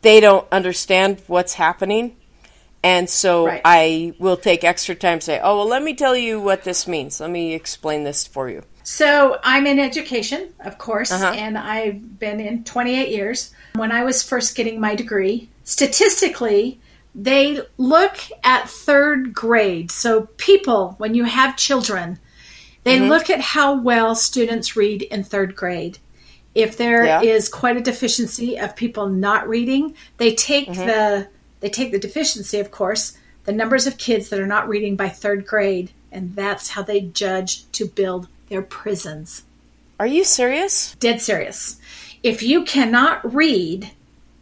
they 0.02 0.20
don't 0.20 0.48
understand 0.52 1.22
what's 1.28 1.54
happening. 1.54 2.16
And 2.84 3.10
so 3.10 3.48
Right. 3.48 3.62
I 3.66 4.13
will 4.20 4.38
take 4.38 4.63
extra 4.63 4.96
time 4.96 5.20
to 5.20 5.26
say, 5.26 5.40
oh, 5.44 5.58
well, 5.58 5.66
let 5.68 5.84
me 5.84 5.94
tell 5.94 6.16
you 6.16 6.40
what 6.40 6.63
this 6.63 6.88
means. 6.88 7.20
Let 7.20 7.30
me 7.32 7.54
explain 7.54 8.04
this 8.04 8.26
for 8.26 8.50
you. 8.50 8.63
So 8.84 9.40
I'm 9.44 9.68
in 9.68 9.80
education, 9.80 10.54
of 10.63 10.78
course, 10.78 11.12
Uh-huh. 11.12 11.34
and 11.36 11.58
I've 11.58 12.20
been 12.20 12.40
in 12.40 12.63
28 12.63 13.10
years. 13.10 13.52
When 13.76 13.92
I 13.92 14.04
was 14.04 14.24
first 14.24 14.56
getting 14.56 14.80
my 14.80 14.96
degree, 14.96 15.50
statistically, 15.66 16.80
they 17.20 17.60
look 17.78 18.18
at 18.44 18.70
third 18.70 19.34
grade. 19.34 19.90
So 19.90 20.28
people, 20.38 20.94
when 21.00 21.16
you 21.16 21.24
have 21.24 21.58
children, 21.58 22.20
they 22.84 23.00
Mm-hmm. 23.00 23.10
look 23.10 23.30
at 23.30 23.42
how 23.42 23.82
well 23.82 24.14
students 24.16 24.76
read 24.76 25.02
in 25.02 25.24
third 25.24 25.56
grade. 25.56 25.98
If 26.56 26.78
there 26.78 27.22
is 27.24 27.50
Yeah. 27.52 27.60
quite 27.60 27.76
a 27.78 27.82
deficiency 27.82 28.58
of 28.58 28.76
people 28.76 29.10
not 29.10 29.50
reading, 29.50 29.96
they 30.18 30.34
take 30.36 30.70
Mm-hmm. 30.70 30.86
the 30.88 31.28
they 31.60 31.70
take 31.70 31.92
the 31.92 31.98
deficiency, 32.00 32.60
of 32.60 32.70
course, 32.70 33.18
the 33.46 33.52
numbers 33.52 33.88
of 33.88 33.98
kids 33.98 34.30
that 34.30 34.40
are 34.40 34.46
not 34.46 34.70
reading 34.70 34.96
by 34.96 35.10
third 35.10 35.48
grade, 35.48 35.90
and 36.12 36.36
that's 36.36 36.70
how 36.70 36.84
they 36.84 37.02
judge 37.02 37.70
to 37.72 37.86
build 37.88 38.28
their 38.50 38.62
prisons. 38.62 39.44
Are 40.00 40.06
you 40.06 40.24
serious? 40.24 40.96
Dead 41.00 41.20
serious. 41.20 41.78
If 42.22 42.44
you 42.44 42.64
cannot 42.64 43.34
read 43.34 43.90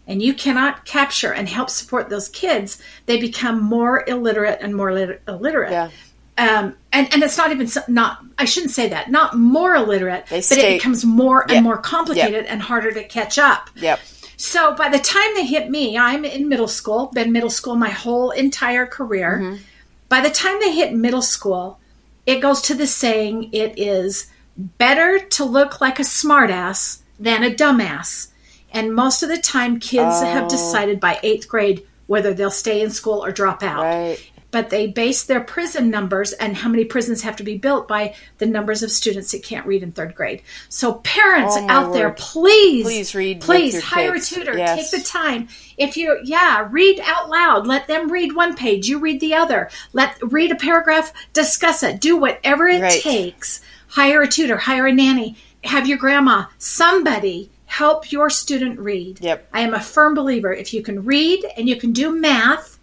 and 0.08 0.22
you 0.22 0.34
cannot 0.34 0.86
capture 0.86 1.34
and 1.34 1.48
help 1.50 1.70
support 1.70 2.10
those 2.10 2.30
kids, 2.30 2.82
they 3.06 3.20
become 3.20 3.62
more 3.62 4.04
illiterate 4.08 4.60
and 4.62 4.76
more 4.76 4.94
lit- 4.94 5.22
illiterate. 5.28 5.72
Yeah. 5.72 5.89
Um, 6.38 6.76
and, 6.91 7.12
and 7.13 7.24
it's 7.24 7.38
not 7.38 7.52
even 7.52 7.70
not 7.88 8.24
I 8.38 8.44
shouldn't 8.46 8.74
say 8.74 8.89
that 8.89 9.10
not 9.10 9.38
more 9.38 9.74
illiterate, 9.76 10.26
They 10.28 10.38
but 10.38 10.44
stay- 10.44 10.76
it 10.76 10.78
becomes 10.78 11.06
more 11.06 11.50
and 11.50 11.63
more 11.63 11.78
complicated 11.78 12.46
and 12.46 12.62
harder 12.62 12.91
to 12.91 13.04
catch 13.04 13.38
up. 13.38 13.70
Yep. 13.76 14.00
So 14.38 14.76
by 14.76 14.89
the 14.89 15.00
time 15.00 15.34
they 15.36 15.46
hit 15.46 15.70
me, 15.70 15.98
I'm 15.98 16.26
in 16.26 16.50
middle 16.50 16.68
school, 16.68 17.08
been 17.13 17.32
middle 17.32 17.50
school 17.50 17.76
my 17.76 17.89
whole 17.89 18.32
entire 18.32 18.86
career. 18.86 19.39
Mm-hmm. 19.41 19.62
By 20.10 20.22
the 20.22 20.30
time 20.30 20.60
they 20.60 20.74
hit 20.74 20.94
middle 20.94 21.22
school, 21.22 21.80
it 22.26 22.41
goes 22.41 22.62
to 22.63 22.74
the 22.74 22.88
saying 22.88 23.52
it 23.54 23.80
is 23.80 24.30
better 24.58 25.20
to 25.20 25.46
look 25.46 25.80
like 25.80 26.00
a 26.00 26.04
smartass 26.04 27.00
than 27.20 27.44
a 27.44 27.50
dumbass. 27.50 28.28
And 28.76 28.94
most 28.94 29.24
of 29.24 29.30
the 29.30 29.38
time 29.38 29.80
kids 29.80 30.22
have 30.22 30.44
Oh. 30.46 30.50
decided 30.50 31.00
by 31.00 31.18
8th 31.24 31.48
grade 31.48 31.84
whether 32.08 32.34
they'll 32.36 32.52
stay 32.52 32.82
in 32.82 32.92
school 32.92 33.24
or 33.26 33.32
drop 33.32 33.64
out. 33.64 33.82
Right. 33.84 34.20
but 34.52 34.70
they 34.70 34.88
base 34.88 35.24
their 35.24 35.42
prison 35.42 35.90
numbers 35.90 36.32
and 36.32 36.56
how 36.56 36.70
many 36.70 36.86
prisons 36.86 37.24
have 37.24 37.36
to 37.36 37.44
be 37.44 37.58
built 37.58 37.90
by 37.90 38.14
the 38.38 38.46
numbers 38.46 38.82
of 38.84 38.90
students 38.90 39.34
that 39.34 39.44
can't 39.44 39.66
read 39.66 39.84
in 39.84 39.92
third 39.92 40.16
grade. 40.16 40.42
So 40.70 40.94
parents 41.04 41.56
Oh, 41.60 41.68
out 41.68 41.92
there, 41.92 42.12
please, 42.12 42.86
Please 42.86 43.14
read 43.14 43.42
please 43.42 43.84
hire 43.84 44.14
kids. 44.14 44.32
a 44.32 44.36
tutor. 44.36 44.58
Yes. 44.58 44.92
Take 44.92 45.02
the 45.02 45.06
time. 45.06 45.50
If 45.78 45.98
you, 45.98 46.20
yeah, 46.24 46.70
read 46.72 47.02
out 47.04 47.30
loud. 47.30 47.68
Let 47.68 47.88
them 47.88 48.10
read 48.10 48.34
one 48.34 48.56
page. 48.56 48.88
You 48.88 48.98
read 49.00 49.20
the 49.20 49.34
other. 49.34 49.70
Let 49.92 50.16
read 50.32 50.52
a 50.54 50.56
paragraph. 50.56 51.12
Discuss 51.34 51.84
it. 51.84 52.00
Do 52.00 52.16
whatever 52.16 52.66
it 52.70 52.82
Right. 52.82 53.02
takes. 53.02 53.60
Hire 53.88 54.22
a 54.22 54.28
tutor. 54.28 54.56
Hire 54.56 54.88
a 54.88 54.94
nanny. 54.94 55.36
Have 55.66 55.86
your 55.86 55.98
grandma. 55.98 56.46
Somebody 56.60 57.50
help 57.78 58.10
your 58.10 58.30
student 58.30 58.80
read. 58.80 59.20
Yep. 59.20 59.50
I 59.52 59.60
am 59.62 59.74
a 59.74 59.82
firm 59.82 60.16
believer. 60.16 60.54
If 60.54 60.74
you 60.74 60.82
can 60.82 61.04
read 61.04 61.44
and 61.58 61.68
you 61.68 61.76
can 61.76 61.92
do 61.92 62.16
math, 62.16 62.80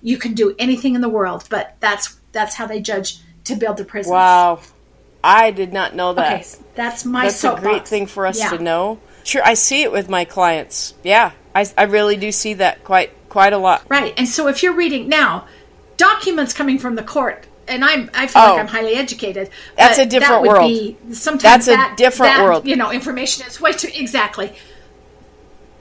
you 0.00 0.16
can 0.16 0.32
do 0.32 0.54
anything 0.58 0.94
in 0.94 1.02
the 1.02 1.10
world. 1.10 1.44
But 1.50 1.76
that's 1.80 2.18
that's 2.32 2.54
how 2.54 2.66
they 2.66 2.80
judge 2.80 3.18
to 3.44 3.54
build 3.54 3.76
the 3.76 3.84
prisons. 3.84 4.12
Wow. 4.12 4.60
I 5.22 5.50
did 5.50 5.74
not 5.74 5.94
know 5.94 6.14
that. 6.14 6.32
Okay, 6.32 6.46
that's 6.74 7.04
my 7.04 7.24
That's 7.24 7.44
a 7.44 7.58
great 7.60 7.86
thing 7.86 8.06
for 8.06 8.26
us 8.26 8.38
Yeah. 8.38 8.50
to 8.50 8.58
know. 8.62 8.98
Sure, 9.24 9.42
I 9.44 9.52
see 9.52 9.82
it 9.82 9.92
with 9.92 10.08
my 10.08 10.24
clients. 10.24 10.94
Yeah, 11.04 11.32
I, 11.54 11.66
I 11.76 11.82
really 11.82 12.16
do 12.16 12.32
see 12.32 12.54
that 12.54 12.82
quite 12.82 13.10
quite 13.28 13.52
a 13.52 13.58
lot. 13.58 13.84
Right. 13.90 14.14
And 14.16 14.26
so 14.26 14.48
if 14.48 14.62
you're 14.62 14.72
reading 14.72 15.10
now, 15.10 15.46
documents 15.98 16.54
coming 16.54 16.78
from 16.78 16.94
the 16.94 17.02
court, 17.02 17.46
and 17.70 17.84
I'm 17.84 18.10
I 18.12 18.26
feel 18.26 18.42
Oh. 18.42 18.50
like 18.50 18.58
I'm 18.60 18.66
highly 18.66 18.94
educated. 18.94 19.48
That's 19.76 19.98
a 19.98 20.04
different 20.06 20.32
that 20.32 20.40
would 20.42 20.48
world. 20.50 20.68
Be, 20.68 20.96
sometimes 21.12 21.42
That's 21.42 21.68
a 21.68 21.70
that- 21.72 21.96
different 21.96 22.36
that, 22.36 22.44
world. 22.44 22.66
You 22.66 22.76
know, 22.76 22.90
information 22.90 23.46
is 23.46 23.60
way 23.60 23.72
too 23.72 23.88
exactly. 23.94 24.52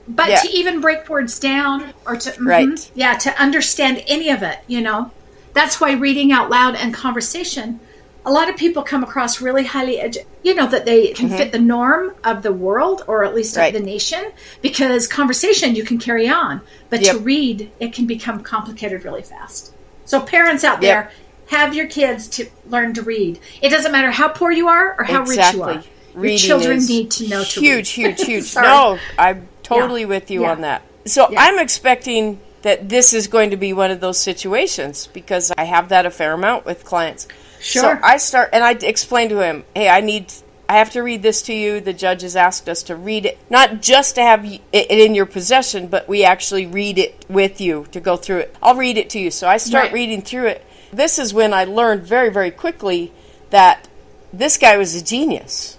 But 0.08 0.30
Yeah. 0.30 0.40
to 0.42 0.50
even 0.50 0.82
break 0.82 1.08
words 1.10 1.38
down 1.40 1.94
or 2.06 2.16
to 2.16 2.32
mhm, 2.32 2.46
Right. 2.46 2.92
yeah, 2.96 3.16
to 3.18 3.40
understand 3.42 4.04
any 4.08 4.30
of 4.30 4.42
it, 4.42 4.60
you 4.68 4.82
know, 4.82 5.12
that's 5.54 5.80
why 5.80 5.92
reading 5.92 6.32
out 6.32 6.50
loud 6.50 6.76
and 6.76 6.94
conversation. 6.94 7.80
A 8.26 8.32
lot 8.32 8.50
of 8.50 8.58
people 8.58 8.84
come 8.84 9.04
across 9.04 9.40
really 9.40 9.66
highly, 9.66 9.98
edu- 9.98 10.26
you 10.44 10.54
know, 10.54 10.68
that 10.68 10.86
they 10.86 11.08
can 11.10 11.30
fit 11.30 11.52
the 11.52 11.60
norm 11.60 12.14
of 12.24 12.42
the 12.44 12.52
world 12.52 13.04
or 13.08 13.24
at 13.24 13.34
least 13.36 13.54
Mm-hmm. 13.54 13.62
Right. 13.62 13.76
of 13.76 13.82
the 13.82 13.86
nation 13.86 14.32
because 14.62 15.08
conversation 15.08 15.76
you 15.76 15.84
can 15.84 15.98
carry 16.00 16.28
on, 16.28 16.62
but 16.90 17.04
to 17.04 17.18
read 17.20 17.72
it 17.80 17.94
can 17.94 18.06
become 18.06 18.42
complicated 18.44 19.06
really 19.06 19.22
fast. 19.24 19.72
So 20.06 20.20
parents 20.20 20.64
out 20.64 20.82
Yep. 20.82 21.12
Have 21.50 21.74
your 21.76 21.88
kids 21.88 22.28
to 22.30 22.48
learn 22.68 22.94
to 22.94 23.02
read. 23.02 23.40
It 23.62 23.70
doesn't 23.70 23.92
matter 23.92 24.12
how 24.12 24.30
poor 24.30 24.52
you 24.52 24.68
are 24.68 24.96
or 25.00 25.04
how 25.04 25.22
rich 25.24 25.38
you 25.54 25.64
are. 25.64 25.72
Exactly. 25.72 25.92
Your 26.14 26.22
Reading 26.24 26.38
children 26.38 26.80
need 26.86 27.12
to 27.12 27.28
know 27.28 27.44
to 27.44 27.60
huge, 27.60 27.98
read. 27.98 28.18
huge, 28.18 28.22
huge. 28.26 28.44
Sorry. 28.46 28.68
no, 28.68 29.00
I'm 29.18 29.48
totally 29.64 30.06
with 30.06 30.30
you 30.32 30.42
Yeah. 30.42 30.52
on 30.52 30.62
that. 30.62 30.82
So 31.06 31.30
Yeah. 31.30 31.42
I'm 31.42 31.60
expecting 31.60 32.40
that 32.62 32.90
this 32.90 33.14
is 33.14 33.28
going 33.28 33.52
to 33.52 33.58
be 33.58 33.74
one 33.74 33.90
of 33.90 34.00
those 34.00 34.20
situations 34.20 35.08
because 35.14 35.52
I 35.58 35.64
have 35.64 35.90
that 35.90 36.06
a 36.06 36.12
fair 36.12 36.34
amount 36.34 36.66
with 36.66 36.84
clients. 36.84 37.28
Sure. 37.62 37.82
So 37.84 38.00
I 38.04 38.18
start 38.18 38.50
and 38.54 38.64
I 38.64 38.72
explain 38.72 39.30
to 39.30 39.40
him, 39.40 39.64
"Hey, 39.76 39.90
I 39.90 40.02
need 40.02 40.32
I 40.68 40.74
have 40.78 40.92
to 40.92 41.02
read 41.02 41.24
this 41.24 41.42
to 41.44 41.54
you. 41.54 41.80
The 41.80 41.94
judge 41.94 42.22
has 42.22 42.36
asked 42.36 42.70
us 42.70 42.84
to 42.84 42.96
read 42.96 43.26
it, 43.26 43.40
not 43.50 43.82
just 43.82 44.14
to 44.16 44.22
have 44.22 44.46
it 44.46 44.62
in 44.72 45.16
your 45.16 45.26
possession, 45.26 45.88
but 45.88 46.08
we 46.08 46.24
actually 46.24 46.68
read 46.68 47.00
it 47.00 47.26
with 47.28 47.60
you 47.60 47.88
to 47.92 48.00
go 48.00 48.18
through 48.18 48.40
it. 48.40 48.56
I'll 48.62 48.76
read 48.76 48.98
it 49.00 49.10
to 49.12 49.20
you." 49.20 49.32
So 49.32 49.48
I 49.48 49.58
start 49.58 49.86
Right. 49.86 49.94
reading 49.94 50.22
through 50.22 50.48
it. 50.48 50.64
This 50.92 51.20
is 51.20 51.34
when 51.34 51.54
I 51.54 51.64
learned 51.66 52.04
very, 52.04 52.30
very 52.30 52.52
quickly 52.52 53.12
that 53.50 53.88
this 54.34 54.58
guy 54.58 54.78
was 54.78 54.96
a 54.96 55.04
genius. 55.04 55.78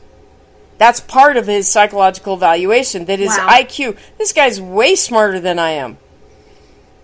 That's 0.78 1.00
part 1.00 1.36
of 1.36 1.46
his 1.46 1.68
psychological 1.68 2.34
evaluation. 2.34 3.04
That 3.04 3.18
his 3.18 3.28
Wow. 3.36 3.48
IQ. 3.50 3.96
This 4.18 4.32
guy's 4.32 4.60
way 4.60 4.94
smarter 4.94 5.38
than 5.40 5.58
I 5.58 5.72
am. 5.72 5.98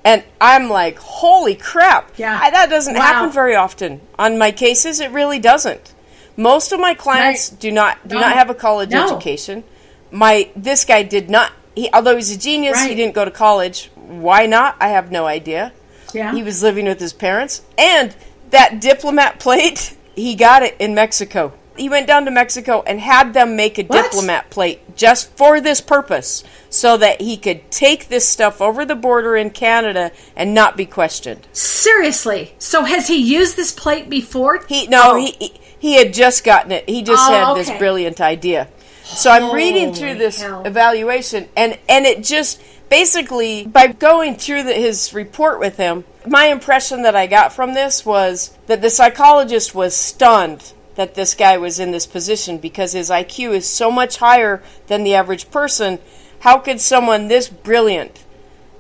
And 0.05 0.23
I'm 0.41 0.71
like, 0.71 0.99
holy 0.99 1.57
crap! 1.57 2.13
Yeah. 2.17 2.39
I, 2.41 2.51
that 2.51 2.71
doesn't 2.71 2.95
Wow. 2.95 3.01
happen 3.03 3.31
very 3.33 3.57
often 3.57 4.01
on 4.19 4.39
my 4.39 4.53
cases. 4.53 5.01
It 5.01 5.11
really 5.11 5.39
doesn't. 5.41 5.93
Most 6.37 6.71
of 6.73 6.79
my 6.81 6.95
clients 6.95 7.51
Right. 7.51 7.61
do 7.61 7.73
not 7.73 8.07
do 8.07 8.15
No. 8.15 8.21
not 8.21 8.33
oh. 8.33 8.37
have 8.37 8.51
a 8.51 8.55
college 8.55 8.91
No. 8.91 9.05
education. 9.07 9.65
My 10.11 10.49
this 10.55 10.85
guy 10.85 11.03
did 11.03 11.29
not. 11.29 11.51
He, 11.75 11.91
although 11.93 12.15
he's 12.17 12.31
a 12.31 12.39
genius, 12.39 12.83
he 12.83 12.95
didn't 12.95 13.15
go 13.15 13.25
to 13.25 13.31
college. 13.31 13.91
Why 13.97 14.47
not? 14.47 14.77
I 14.81 14.89
have 14.89 15.11
no 15.11 15.27
idea. 15.27 15.73
Yeah. 16.17 16.33
He 16.35 16.43
was 16.43 16.63
living 16.63 16.87
with 16.87 16.99
his 16.99 17.13
parents. 17.13 17.63
And 17.79 18.17
that 18.51 18.81
diplomat 18.81 19.39
plate, 19.39 19.97
he 20.15 20.35
got 20.35 20.63
it 20.63 20.75
in 20.79 20.95
Mexico. 20.95 21.53
He 21.77 21.91
went 21.91 22.07
down 22.07 22.25
to 22.25 22.31
Mexico 22.31 22.83
and 22.87 22.99
had 22.99 23.35
them 23.35 23.55
make 23.55 23.79
a 23.79 23.83
What? 23.83 24.11
diplomat 24.11 24.49
plate 24.49 24.97
just 24.97 25.31
for 25.37 25.61
this 25.61 25.83
purpose 25.83 26.43
so 26.71 26.97
that 26.97 27.21
he 27.21 27.37
could 27.37 27.71
take 27.71 28.09
this 28.09 28.27
stuff 28.27 28.63
over 28.63 28.87
the 28.87 28.95
border 28.95 29.37
in 29.37 29.51
Canada 29.51 30.11
and 30.35 30.55
not 30.55 30.79
be 30.79 30.87
questioned. 30.87 31.47
Seriously. 31.53 32.55
So 32.59 32.85
has 32.85 33.09
he 33.09 33.17
used 33.17 33.57
this 33.57 33.73
plate 33.73 34.09
before? 34.09 34.65
He 34.67 34.87
no, 34.87 35.13
Oh. 35.13 35.17
he 35.17 35.53
he- 35.79 35.97
had 35.99 36.15
just 36.15 36.43
gotten 36.45 36.73
it. 36.73 36.89
He 36.89 37.03
just 37.03 37.23
Oh, 37.31 37.33
had 37.33 37.55
this 37.57 37.71
brilliant 37.79 38.21
idea. 38.23 38.69
So 39.05 39.31
I'm 39.31 39.53
reading 39.55 39.93
through 39.95 40.15
this 40.15 40.41
hell. 40.43 40.63
evaluation, 40.65 41.49
and 41.57 41.79
and 41.89 42.07
it 42.07 42.25
just 42.25 42.61
basically 42.89 43.67
by 43.67 43.89
going 43.89 44.37
through 44.37 44.65
the, 44.65 44.73
his 44.75 45.13
report 45.15 45.59
with 45.59 45.77
him, 45.77 46.05
my 46.27 46.47
impression 46.47 47.03
that 47.03 47.15
I 47.17 47.27
got 47.27 47.53
from 47.53 47.75
this 47.75 48.05
was 48.05 48.57
that 48.67 48.83
the 48.83 48.91
psychologist 48.91 49.75
was 49.75 49.95
stunned 49.95 50.73
that 50.97 51.15
this 51.15 51.35
guy 51.35 51.59
was 51.59 51.79
in 51.79 51.91
this 51.91 52.07
position 52.07 52.59
because 52.59 52.93
his 52.93 53.11
IQ 53.11 53.53
is 53.55 53.69
so 53.69 53.91
much 53.91 54.17
higher 54.17 54.63
than 54.87 55.05
the 55.05 55.15
average 55.15 55.51
person. 55.51 55.99
How 56.41 56.59
could 56.59 56.81
someone 56.81 57.29
this 57.29 57.49
brilliant 57.49 58.25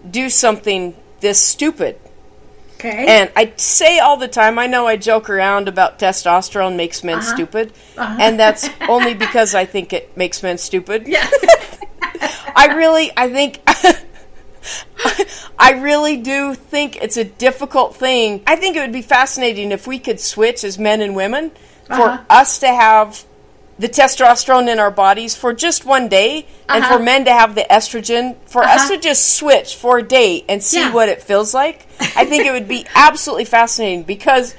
do 0.08 0.30
something 0.30 0.96
this 1.20 1.38
stupid? 1.40 1.98
Okay. 2.76 3.06
And 3.08 3.30
I 3.36 3.52
say 3.56 3.98
all 3.98 4.16
the 4.16 4.28
time, 4.28 4.58
I 4.58 4.66
know 4.66 4.86
I 4.86 4.96
joke 4.96 5.30
around 5.30 5.66
about 5.68 5.98
testosterone 5.98 6.76
makes 6.76 7.02
men 7.02 7.18
Uh-huh. 7.18 7.34
stupid, 7.34 7.72
and 7.98 8.38
that's 8.38 8.68
only 8.88 9.14
because 9.14 9.54
I 9.54 9.64
think 9.64 9.92
it 9.92 10.14
makes 10.16 10.42
men 10.42 10.58
stupid. 10.58 11.06
yeah. 11.08 11.28
I 12.56 12.66
really, 12.74 13.12
I 13.16 13.28
think, 13.30 13.60
I 15.58 15.72
really 15.72 16.16
do 16.16 16.54
think 16.54 16.96
it's 16.96 17.16
a 17.16 17.24
difficult 17.24 17.96
thing. 17.96 18.42
I 18.46 18.56
think 18.56 18.76
it 18.76 18.80
would 18.80 18.92
be 18.92 19.02
fascinating 19.02 19.72
if 19.72 19.86
we 19.86 19.98
could 19.98 20.18
switch 20.20 20.64
as 20.64 20.78
men 20.78 21.00
and 21.00 21.14
women 21.14 21.50
for 21.86 22.08
Uh-huh. 22.08 22.22
us 22.30 22.58
to 22.60 22.68
have 22.68 23.24
the 23.78 23.88
testosterone 23.90 24.68
in 24.72 24.78
our 24.78 24.90
bodies 24.90 25.36
for 25.36 25.52
just 25.52 25.84
one 25.84 26.08
day, 26.08 26.46
and 26.68 26.82
Uh-huh. 26.82 26.96
for 26.96 27.02
men 27.02 27.26
to 27.26 27.32
have 27.32 27.54
the 27.54 27.66
estrogen, 27.70 28.34
for 28.46 28.64
us 28.64 28.84
Uh-huh. 28.86 28.94
to 28.94 28.96
just 29.08 29.34
switch 29.36 29.76
for 29.76 29.98
a 29.98 30.02
day 30.02 30.44
and 30.48 30.62
see 30.64 30.80
Yeah. 30.80 30.92
what 30.92 31.10
it 31.10 31.22
feels 31.22 31.52
like. 31.52 31.86
I 32.16 32.24
think 32.24 32.46
it 32.46 32.52
would 32.52 32.68
be 32.68 32.86
absolutely 32.94 33.44
fascinating 33.44 34.02
because 34.04 34.54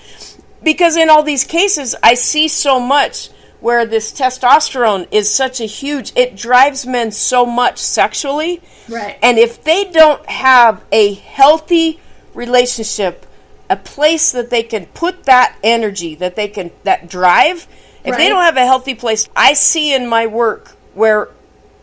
because 0.64 0.98
in 0.98 1.10
all 1.10 1.24
these 1.24 1.44
cases 1.44 1.96
I 2.04 2.14
see 2.16 2.48
so 2.48 2.80
much 2.80 3.30
where 3.60 3.86
this 3.86 4.12
testosterone 4.12 5.08
is 5.12 5.34
such 5.34 5.60
a 5.60 5.66
huge 5.66 6.12
it 6.16 6.36
drives 6.36 6.86
men 6.86 7.12
so 7.12 7.46
much 7.46 7.80
sexually. 7.80 8.62
Right. 8.88 9.18
And 9.22 9.38
if 9.38 9.64
they 9.64 9.86
don't 9.92 10.28
have 10.30 10.84
a 10.92 11.14
healthy 11.14 12.00
relationship, 12.34 13.26
a 13.70 13.76
place 13.76 14.32
that 14.32 14.50
they 14.50 14.64
can 14.64 14.86
put 14.88 15.24
that 15.24 15.58
energy, 15.64 16.16
that 16.16 16.36
they 16.36 16.48
can 16.48 16.72
that 16.84 17.10
drive, 17.10 17.68
if 18.04 18.16
they 18.16 18.30
don't 18.30 18.44
have 18.44 18.56
a 18.56 18.66
healthy 18.66 18.96
place, 18.96 19.28
I 19.36 19.54
see 19.54 19.94
in 19.94 20.08
my 20.08 20.28
work 20.28 20.70
where 20.94 21.30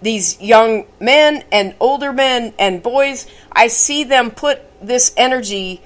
these 0.00 0.40
young 0.40 0.86
men 1.00 1.44
and 1.52 1.74
older 1.80 2.12
men 2.12 2.54
and 2.58 2.82
boys, 2.82 3.26
I 3.52 3.68
see 3.68 4.04
them 4.04 4.30
put 4.30 4.60
this 4.80 5.12
energy 5.16 5.82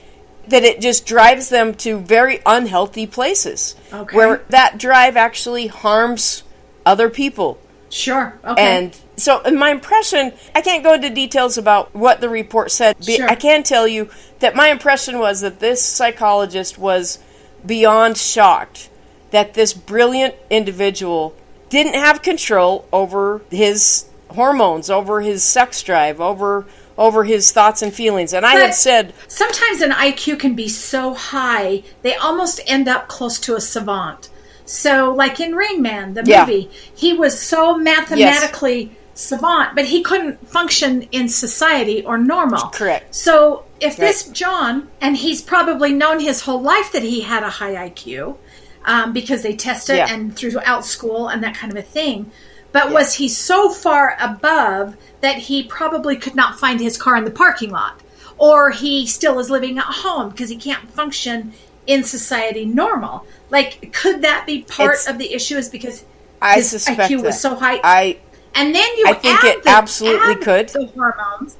that 0.49 0.65
it 0.65 0.81
just 0.81 1.07
drives 1.07 1.49
them 1.49 1.75
to 1.75 1.99
very 1.99 2.41
unhealthy 2.47 3.07
places 3.07 3.75
Okay. 3.93 4.17
where 4.17 4.43
that 4.49 4.79
drive 4.79 5.17
actually 5.17 5.67
harms 5.69 6.43
other 6.87 7.09
people. 7.11 7.59
Sure. 7.91 8.39
Okay. 8.45 8.61
And 8.63 8.97
so, 9.17 9.41
in 9.43 9.57
my 9.59 9.71
impression, 9.71 10.33
I 10.55 10.61
can't 10.61 10.85
go 10.85 10.93
into 10.95 11.11
details 11.11 11.57
about 11.59 11.95
what 11.95 12.21
the 12.21 12.29
report 12.29 12.71
said. 12.71 12.97
but 12.99 13.07
Sure. 13.07 13.29
I 13.29 13.35
can 13.35 13.63
tell 13.63 13.89
you 13.89 14.11
that 14.41 14.55
my 14.55 14.69
impression 14.69 15.19
was 15.19 15.41
that 15.41 15.59
this 15.61 15.83
psychologist 15.85 16.79
was 16.79 17.19
beyond 17.65 18.17
shocked 18.19 18.89
that 19.31 19.55
this 19.55 19.73
brilliant 19.75 20.35
individual 20.51 21.35
didn't 21.71 21.95
have 21.95 22.23
control 22.23 22.87
over 22.93 23.43
his 23.51 24.05
hormones, 24.31 24.89
over 24.91 25.21
his 25.21 25.43
sex 25.43 25.83
drive, 25.83 26.21
over 26.21 26.65
over 26.99 27.25
his 27.25 27.53
thoughts 27.53 27.81
and 27.81 27.95
feelings. 27.95 28.35
And 28.35 28.45
I 28.45 28.55
had 28.57 28.75
said, 28.75 29.15
sometimes 29.29 29.81
an 29.81 29.93
IQ 29.93 30.41
can 30.41 30.55
be 30.55 30.69
so 30.69 31.15
high 31.15 31.85
they 32.03 32.15
almost 32.17 32.61
end 32.67 32.89
up 32.89 33.07
close 33.09 33.39
to 33.41 33.55
a 33.55 33.61
savant. 33.61 34.29
So, 34.67 35.15
like 35.15 35.41
in 35.41 35.55
Rain 35.55 35.81
Man, 35.81 36.13
the 36.15 36.25
Yeah. 36.27 36.41
movie, 36.45 36.71
he 36.95 37.15
was 37.15 37.41
so 37.41 37.79
mathematically 37.79 38.97
savant, 39.15 39.75
but 39.75 39.87
he 39.87 40.03
couldn't 40.03 40.47
function 40.49 41.03
in 41.13 41.29
society 41.29 42.05
or 42.05 42.19
normal. 42.19 42.69
Correct. 42.69 43.15
So, 43.15 43.65
if 43.81 43.97
this 43.97 44.25
John, 44.25 44.89
and 45.01 45.17
he's 45.17 45.41
probably 45.41 45.93
known 45.93 46.21
his 46.21 46.43
whole 46.43 46.61
life 46.61 46.93
that 46.93 47.03
he 47.03 47.21
had 47.23 47.45
a 47.45 47.49
high 47.51 47.89
IQ 47.89 48.37
um, 48.85 49.13
because 49.13 49.43
they 49.43 49.55
test 49.55 49.89
it 49.89 49.97
Yeah. 49.99 50.13
and 50.13 50.35
throughout 50.37 50.85
school 50.85 51.29
and 51.29 51.43
that 51.45 51.55
kind 51.55 51.73
of 51.73 51.79
a 51.79 51.83
thing. 51.83 52.31
But 52.73 52.91
was 52.91 53.15
he 53.15 53.29
so 53.29 53.71
far 53.71 54.17
above 54.21 54.97
that 55.21 55.37
he 55.37 55.63
probably 55.65 56.17
could 56.17 56.35
not 56.35 56.59
find 56.59 56.81
his 56.81 56.97
car 56.97 57.17
in 57.17 57.25
the 57.25 57.31
parking 57.31 57.71
lot? 57.71 58.01
or 58.41 58.71
he 58.71 59.05
still 59.05 59.41
is 59.41 59.51
living 59.51 59.79
at 59.79 59.85
home 59.85 60.29
because 60.31 60.49
he 60.49 60.55
can't 60.57 60.89
function 60.93 61.53
in 61.89 62.05
society 62.05 62.65
normal. 62.65 63.27
Like, 63.51 63.93
could 63.93 64.23
that 64.23 64.47
be 64.47 64.63
part 64.63 64.91
It's- 64.95 65.09
of 65.09 65.19
the 65.19 65.33
issue? 65.35 65.57
Is 65.57 65.69
because 65.69 66.05
I 66.41 66.55
his 66.55 66.71
suspect 66.71 67.11
IQ 67.11 67.17
was 67.25 67.35
that. 67.35 67.41
so 67.41 67.57
high, 67.57 67.81
I 67.83 68.19
and 68.55 68.73
then 68.73 68.87
you 68.97 69.07
I 69.09 69.15
think 69.15 69.43
it 69.43 69.65
the, 69.65 69.71
absolutely 69.71 70.37
could. 70.37 70.69
the 70.69 70.87
hormones, 70.87 71.57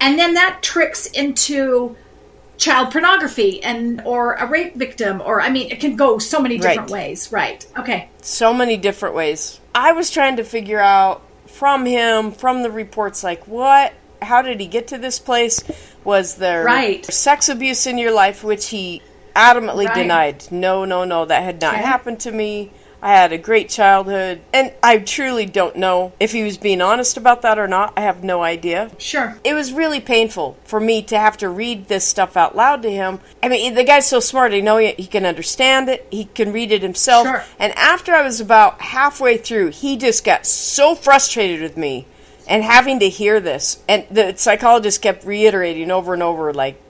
and 0.00 0.18
then 0.18 0.34
that 0.34 0.62
tricks 0.62 1.06
into 1.06 1.94
child 2.58 2.90
pornography 2.90 3.62
and 3.62 4.02
or 4.04 4.32
a 4.34 4.46
rape 4.46 4.74
victim, 4.74 5.22
or 5.24 5.40
I 5.40 5.48
mean, 5.48 5.70
it 5.70 5.78
can 5.78 5.94
go 5.94 6.18
so 6.18 6.40
many 6.40 6.56
different 6.58 6.90
Right. 6.90 7.06
ways. 7.10 7.30
Right? 7.30 7.64
Okay. 7.78 8.08
so 8.20 8.52
many 8.52 8.76
different 8.76 9.14
ways. 9.14 9.60
I 9.76 9.92
was 9.92 10.10
trying 10.10 10.34
to 10.38 10.42
figure 10.44 10.80
out 10.80 11.22
from 11.50 11.84
him, 11.86 12.32
from 12.32 12.62
the 12.62 12.70
reports, 12.70 13.22
like 13.24 13.46
what, 13.46 13.92
how 14.22 14.42
did 14.42 14.60
he 14.60 14.66
get 14.66 14.88
to 14.88 14.98
this 14.98 15.18
place? 15.18 15.62
Was 16.04 16.36
there 16.36 16.64
Right. 16.64 17.04
sex 17.06 17.48
abuse 17.48 17.86
in 17.86 17.98
your 17.98 18.12
life, 18.12 18.42
which 18.42 18.68
he 18.68 19.02
adamantly 19.36 19.86
Right. 19.86 19.94
denied? 19.94 20.44
No, 20.50 20.84
no, 20.84 21.04
no, 21.04 21.24
that 21.24 21.42
had 21.42 21.60
not 21.60 21.74
Okay. 21.74 21.82
happened 21.82 22.20
to 22.20 22.32
me. 22.32 22.70
I 23.02 23.12
had 23.12 23.32
a 23.32 23.38
great 23.38 23.68
childhood, 23.70 24.42
and 24.52 24.72
I 24.82 24.98
truly 24.98 25.46
don't 25.46 25.76
know 25.76 26.12
if 26.20 26.32
he 26.32 26.42
was 26.42 26.58
being 26.58 26.82
honest 26.82 27.16
about 27.16 27.42
that 27.42 27.58
or 27.58 27.66
not. 27.66 27.94
I 27.96 28.02
have 28.02 28.22
no 28.22 28.42
idea 28.42 28.90
Sure. 28.98 29.38
it 29.42 29.54
was 29.54 29.72
really 29.72 30.00
painful 30.00 30.58
for 30.64 30.80
me 30.80 31.02
to 31.04 31.18
have 31.18 31.36
to 31.38 31.48
read 31.48 31.88
this 31.88 32.04
stuff 32.04 32.36
out 32.36 32.54
loud 32.54 32.82
to 32.82 32.90
him. 32.90 33.20
I 33.42 33.48
mean, 33.48 33.74
the 33.74 33.84
guy's 33.84 34.06
so 34.06 34.20
smart. 34.20 34.52
I 34.52 34.60
know 34.60 34.76
he, 34.76 34.92
he 34.92 35.06
can 35.06 35.24
understand 35.24 35.88
it. 35.88 36.06
He 36.10 36.26
can 36.26 36.52
read 36.52 36.72
it 36.72 36.82
himself. 36.82 37.26
Sure. 37.26 37.44
And 37.58 37.72
after 37.76 38.12
I 38.12 38.22
was 38.22 38.40
about 38.40 38.80
halfway 38.82 39.38
through, 39.38 39.68
he 39.70 39.96
just 39.96 40.22
got 40.24 40.44
so 40.44 40.94
frustrated 40.94 41.62
with 41.62 41.76
me 41.78 42.06
and 42.46 42.62
having 42.62 42.98
to 43.00 43.08
hear 43.08 43.40
this. 43.40 43.82
And 43.88 44.04
the 44.10 44.34
psychologist 44.36 45.00
kept 45.00 45.24
reiterating 45.24 45.90
over 45.90 46.12
and 46.12 46.22
over, 46.22 46.52
like, 46.52 46.80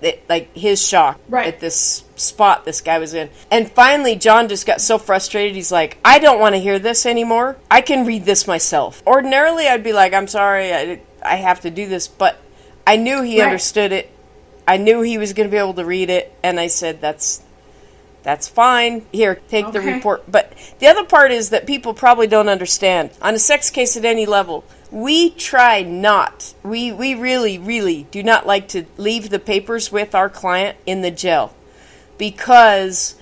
it, 0.00 0.22
like 0.28 0.54
his 0.56 0.86
shock 0.86 1.18
Right. 1.28 1.46
at 1.48 1.60
this 1.60 2.04
spot 2.16 2.64
this 2.64 2.80
guy 2.80 2.98
was 2.98 3.14
in. 3.14 3.30
And 3.50 3.70
finally, 3.70 4.14
John 4.16 4.48
just 4.48 4.66
got 4.66 4.80
so 4.80 4.98
frustrated. 4.98 5.54
He's 5.56 5.72
like, 5.72 5.98
I 6.04 6.18
don't 6.18 6.38
want 6.40 6.54
to 6.54 6.60
hear 6.60 6.78
this 6.78 7.04
anymore. 7.06 7.56
I 7.70 7.80
can 7.80 8.06
read 8.06 8.24
this 8.24 8.46
myself. 8.46 9.02
Ordinarily, 9.06 9.66
I'd 9.68 9.82
be 9.84 9.92
like, 9.92 10.12
I'm 10.14 10.28
sorry, 10.28 10.72
I, 10.72 11.00
I 11.22 11.36
have 11.36 11.60
to 11.62 11.70
do 11.70 11.88
this. 11.88 12.06
But 12.08 12.38
I 12.86 12.96
knew 12.96 13.22
he 13.22 13.40
Right. 13.40 13.46
understood 13.46 13.92
it. 13.92 14.10
I 14.66 14.76
knew 14.76 15.00
he 15.02 15.18
was 15.18 15.32
going 15.32 15.48
to 15.48 15.50
be 15.50 15.58
able 15.58 15.74
to 15.74 15.84
read 15.84 16.10
it. 16.10 16.32
And 16.42 16.60
I 16.60 16.66
said, 16.68 17.00
that's. 17.00 17.42
That's 18.28 18.46
fine. 18.46 19.06
Here, 19.10 19.36
take 19.48 19.72
the 19.72 19.80
report. 19.80 20.30
But 20.30 20.52
the 20.80 20.86
other 20.86 21.02
part 21.02 21.32
is 21.32 21.48
that 21.48 21.66
people 21.66 21.94
probably 21.94 22.26
don't 22.26 22.50
understand. 22.50 23.08
On 23.22 23.34
a 23.34 23.38
sex 23.38 23.70
case 23.70 23.96
at 23.96 24.04
any 24.04 24.26
level, 24.26 24.66
we 24.90 25.30
try 25.30 25.80
not. 25.80 26.52
We 26.62 26.92
we 26.92 27.14
really 27.14 27.56
really 27.58 28.06
do 28.10 28.22
not 28.22 28.46
like 28.46 28.68
to 28.68 28.84
leave 28.98 29.30
the 29.30 29.38
papers 29.38 29.90
with 29.90 30.14
our 30.14 30.28
client 30.28 30.76
in 30.84 31.00
the 31.00 31.10
jail 31.10 31.54
because 32.18 33.14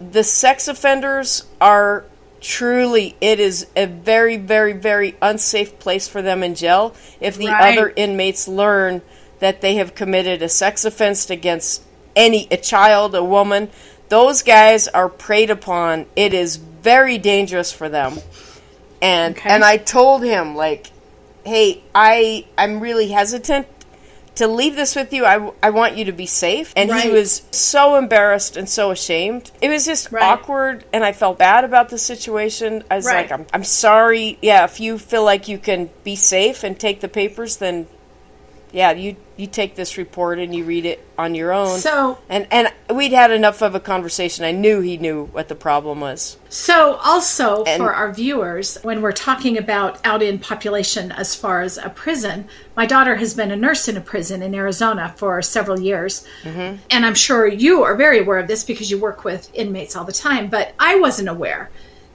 the 0.00 0.22
sex 0.22 0.68
offenders 0.68 1.42
are 1.60 2.04
truly 2.40 3.16
it 3.20 3.40
is 3.40 3.66
a 3.74 3.86
very 3.86 4.36
very 4.36 4.72
very 4.74 5.16
unsafe 5.20 5.80
place 5.80 6.06
for 6.06 6.22
them 6.22 6.44
in 6.44 6.54
jail 6.54 6.94
if 7.18 7.36
the 7.36 7.48
Right. 7.48 7.76
other 7.76 7.92
inmates 7.96 8.46
learn 8.46 9.02
that 9.40 9.62
they 9.62 9.74
have 9.74 9.96
committed 9.96 10.42
a 10.42 10.48
sex 10.48 10.84
offense 10.84 11.28
against 11.28 11.82
any 12.14 12.46
a 12.50 12.56
child 12.56 13.14
a 13.14 13.24
woman 13.24 13.68
those 14.08 14.42
guys 14.42 14.88
are 14.88 15.08
preyed 15.08 15.50
upon. 15.50 16.06
It 16.16 16.32
is 16.34 16.56
very 16.56 17.18
dangerous 17.18 17.72
for 17.72 17.88
them. 17.88 18.18
And 19.02 19.36
Okay. 19.36 19.50
and 19.50 19.64
I 19.64 19.76
told 19.76 20.22
him 20.22 20.54
like 20.56 20.90
hey 21.44 21.82
I 21.94 22.46
I'm 22.56 22.80
really 22.80 23.08
hesitant 23.08 23.66
to 24.36 24.46
leave 24.46 24.76
this 24.76 24.94
with 24.94 25.14
you. 25.14 25.24
I, 25.24 25.50
I 25.62 25.70
want 25.70 25.96
you 25.96 26.04
to 26.06 26.12
be 26.12 26.26
safe. 26.26 26.70
And 26.76 26.92
he 26.92 27.08
was 27.08 27.40
so 27.52 27.96
embarrassed 27.96 28.58
and 28.58 28.68
so 28.68 28.90
ashamed. 28.90 29.50
It 29.62 29.70
was 29.70 29.86
just 29.86 30.12
Right. 30.12 30.22
awkward 30.22 30.84
and 30.92 31.02
I 31.04 31.12
felt 31.12 31.38
bad 31.38 31.64
about 31.64 31.88
the 31.88 31.96
situation. 31.98 32.84
I 32.90 32.96
was 32.96 33.06
Right. 33.06 33.30
like 33.30 33.32
I'm, 33.32 33.46
I'm 33.52 33.64
sorry. 33.64 34.38
Yeah 34.42 34.64
if 34.64 34.78
you 34.80 34.98
feel 34.98 35.24
like 35.24 35.48
you 35.48 35.58
can 35.58 35.88
be 36.04 36.16
safe 36.16 36.64
and 36.64 36.78
take 36.78 37.00
the 37.00 37.08
papers 37.08 37.56
then 37.56 37.86
yeah 38.72 38.92
you 38.92 39.16
you 39.36 39.46
take 39.46 39.74
this 39.74 39.98
report 39.98 40.38
and 40.38 40.54
you 40.54 40.64
read 40.64 40.86
it 40.86 41.06
on 41.18 41.34
your 41.34 41.52
own 41.52 41.78
So 41.78 42.18
and 42.28 42.46
and 42.50 42.72
we'd 42.94 43.12
had 43.12 43.30
enough 43.30 43.62
of 43.62 43.74
a 43.74 43.80
conversation 43.80 44.44
I 44.44 44.52
knew 44.52 44.80
he 44.80 44.96
knew 44.96 45.26
what 45.26 45.48
the 45.48 45.54
problem 45.54 46.00
was 46.00 46.36
So, 46.48 46.94
also 47.04 47.64
And- 47.64 47.82
for 47.82 47.92
our 47.92 48.12
viewers, 48.12 48.78
when 48.82 49.02
we're 49.02 49.12
talking 49.12 49.58
about 49.58 49.98
out 50.04 50.22
in 50.22 50.38
population 50.38 51.12
as 51.12 51.34
far 51.34 51.60
as 51.60 51.76
a 51.76 51.90
prison, 51.90 52.48
my 52.76 52.86
daughter 52.86 53.14
has 53.16 53.34
been 53.34 53.50
a 53.50 53.56
nurse 53.56 53.88
in 53.88 53.96
a 53.96 54.00
prison 54.00 54.42
in 54.42 54.54
Arizona 54.54 55.12
for 55.16 55.42
several 55.42 55.78
years. 55.78 56.26
Mm-hmm. 56.42 56.76
And 56.90 57.04
I'm 57.06 57.14
sure 57.14 57.46
you 57.46 57.82
are 57.82 57.94
very 57.94 58.20
aware 58.20 58.38
of 58.38 58.48
this 58.48 58.64
because 58.64 58.90
you 58.90 58.98
work 58.98 59.24
with 59.24 59.50
inmates 59.54 59.96
all 59.96 60.04
the 60.04 60.12
time. 60.12 60.48
But 60.48 60.72
I 60.78 60.96
wasn't 60.96 61.28
aware 61.28 61.68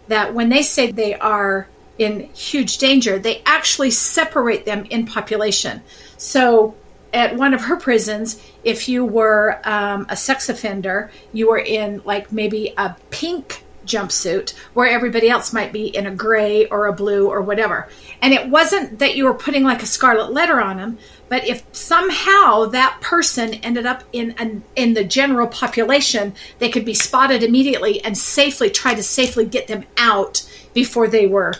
that 0.07 0.33
when 0.33 0.49
they 0.49 0.63
say 0.63 0.91
they 0.91 1.13
are 1.15 1.67
in 1.99 2.21
huge 2.33 2.79
danger, 2.79 3.19
they 3.19 3.43
actually 3.45 3.91
separate 3.91 4.65
them 4.65 4.85
in 4.89 5.05
population. 5.05 5.81
So, 6.21 6.75
at 7.13 7.35
one 7.35 7.55
of 7.55 7.61
her 7.61 7.77
prisons, 7.77 8.39
if 8.63 8.87
you 8.87 9.03
were 9.03 9.59
um, 9.63 10.05
a 10.07 10.15
sex 10.15 10.49
offender, 10.49 11.09
you 11.33 11.49
were 11.49 11.57
in 11.57 11.99
like 12.05 12.31
maybe 12.31 12.75
a 12.77 12.95
pink 13.09 13.63
jumpsuit 13.87 14.53
where 14.75 14.87
everybody 14.87 15.31
else 15.31 15.51
might 15.51 15.73
be 15.73 15.87
in 15.87 16.05
a 16.05 16.13
gray 16.13 16.67
or 16.67 16.85
a 16.85 16.93
blue 16.93 17.27
or 17.27 17.41
whatever. 17.41 17.89
And 18.21 18.35
it 18.35 18.47
wasn't 18.47 18.99
that 18.99 19.15
you 19.15 19.25
were 19.25 19.33
putting 19.33 19.63
like 19.63 19.81
a 19.81 19.87
scarlet 19.87 20.31
letter 20.31 20.61
on 20.61 20.77
them, 20.77 20.99
but 21.27 21.45
if 21.47 21.63
somehow 21.71 22.65
that 22.65 22.99
person 23.01 23.55
ended 23.55 23.87
up 23.87 24.03
in 24.13 24.35
an, 24.37 24.63
in 24.75 24.93
the 24.93 25.03
general 25.03 25.47
population, 25.47 26.35
they 26.59 26.69
could 26.69 26.85
be 26.85 26.93
spotted 26.93 27.41
immediately 27.41 27.99
and 28.05 28.15
safely 28.15 28.69
try 28.69 28.93
to 28.93 29.01
safely 29.01 29.45
get 29.45 29.67
them 29.67 29.85
out 29.97 30.47
before 30.75 31.07
they 31.07 31.25
were 31.25 31.55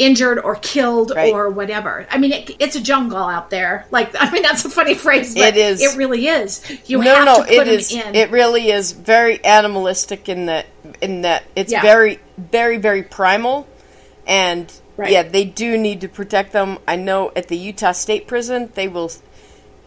injured 0.00 0.38
or 0.40 0.56
killed 0.56 1.12
Right. 1.14 1.32
or 1.32 1.50
whatever. 1.50 2.06
I 2.10 2.18
mean, 2.18 2.32
it, 2.32 2.56
it's 2.58 2.74
a 2.74 2.80
jungle 2.80 3.18
out 3.18 3.50
there. 3.50 3.86
Like, 3.90 4.10
I 4.18 4.30
mean, 4.32 4.42
that's 4.42 4.64
a 4.64 4.70
funny 4.70 4.94
phrase, 4.94 5.34
but 5.34 5.48
It 5.48 5.56
is. 5.56 5.82
It 5.82 5.96
really 5.96 6.26
is. 6.26 6.62
You 6.86 6.98
no, 7.02 7.14
have 7.14 7.24
no, 7.26 7.36
to 7.36 7.42
put 7.44 7.68
it 7.68 7.68
is. 7.68 7.92
in. 7.92 8.14
It 8.14 8.30
really 8.30 8.70
is 8.70 8.92
very 8.92 9.44
animalistic 9.44 10.28
in 10.28 10.46
that 10.46 10.66
in 11.00 11.22
that 11.22 11.44
it's 11.54 11.70
Yeah. 11.70 11.82
very, 11.82 12.18
very, 12.38 12.78
very 12.78 13.02
primal, 13.04 13.68
and 14.26 14.72
Right. 14.96 15.12
yeah, 15.12 15.22
they 15.22 15.44
do 15.44 15.78
need 15.78 16.00
to 16.02 16.08
protect 16.08 16.52
them. 16.52 16.78
I 16.88 16.96
know 16.96 17.30
at 17.36 17.48
the 17.48 17.56
Utah 17.56 17.92
State 17.92 18.26
Prison 18.26 18.70
they 18.74 18.88
will, 18.88 19.10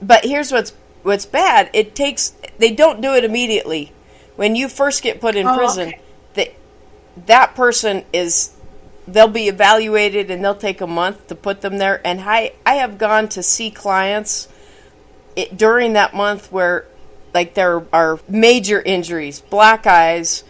but 0.01 0.23
here's 0.23 0.51
what's 0.51 0.73
what's 1.03 1.25
bad. 1.25 1.69
It 1.73 1.95
takes 1.95 2.33
they 2.59 2.71
don't 2.71 3.01
do 3.01 3.13
it 3.13 3.23
immediately. 3.23 3.91
When 4.35 4.55
you 4.55 4.69
first 4.69 5.03
get 5.03 5.19
put 5.21 5.35
in 5.35 5.45
Oh, 5.47 5.55
prison, 5.57 5.89
okay. 5.89 5.99
that 6.35 6.53
that 7.27 7.55
person 7.55 8.05
is 8.13 8.51
they'll 9.07 9.27
be 9.27 9.47
evaluated 9.47 10.31
and 10.31 10.43
they'll 10.43 10.55
take 10.55 10.81
a 10.81 10.87
month 10.87 11.27
to 11.27 11.35
put 11.35 11.61
them 11.61 11.77
there. 11.77 12.01
And 12.05 12.21
I 12.21 12.53
I 12.65 12.75
have 12.75 12.97
gone 12.97 13.27
to 13.29 13.43
see 13.43 13.71
clients 13.71 14.47
it, 15.35 15.57
during 15.57 15.93
that 15.93 16.13
month 16.13 16.51
where 16.51 16.85
like 17.33 17.53
there 17.55 17.83
are 17.91 18.19
major 18.29 18.81
injuries, 18.81 19.41
black 19.41 19.87
eyes, 19.87 20.43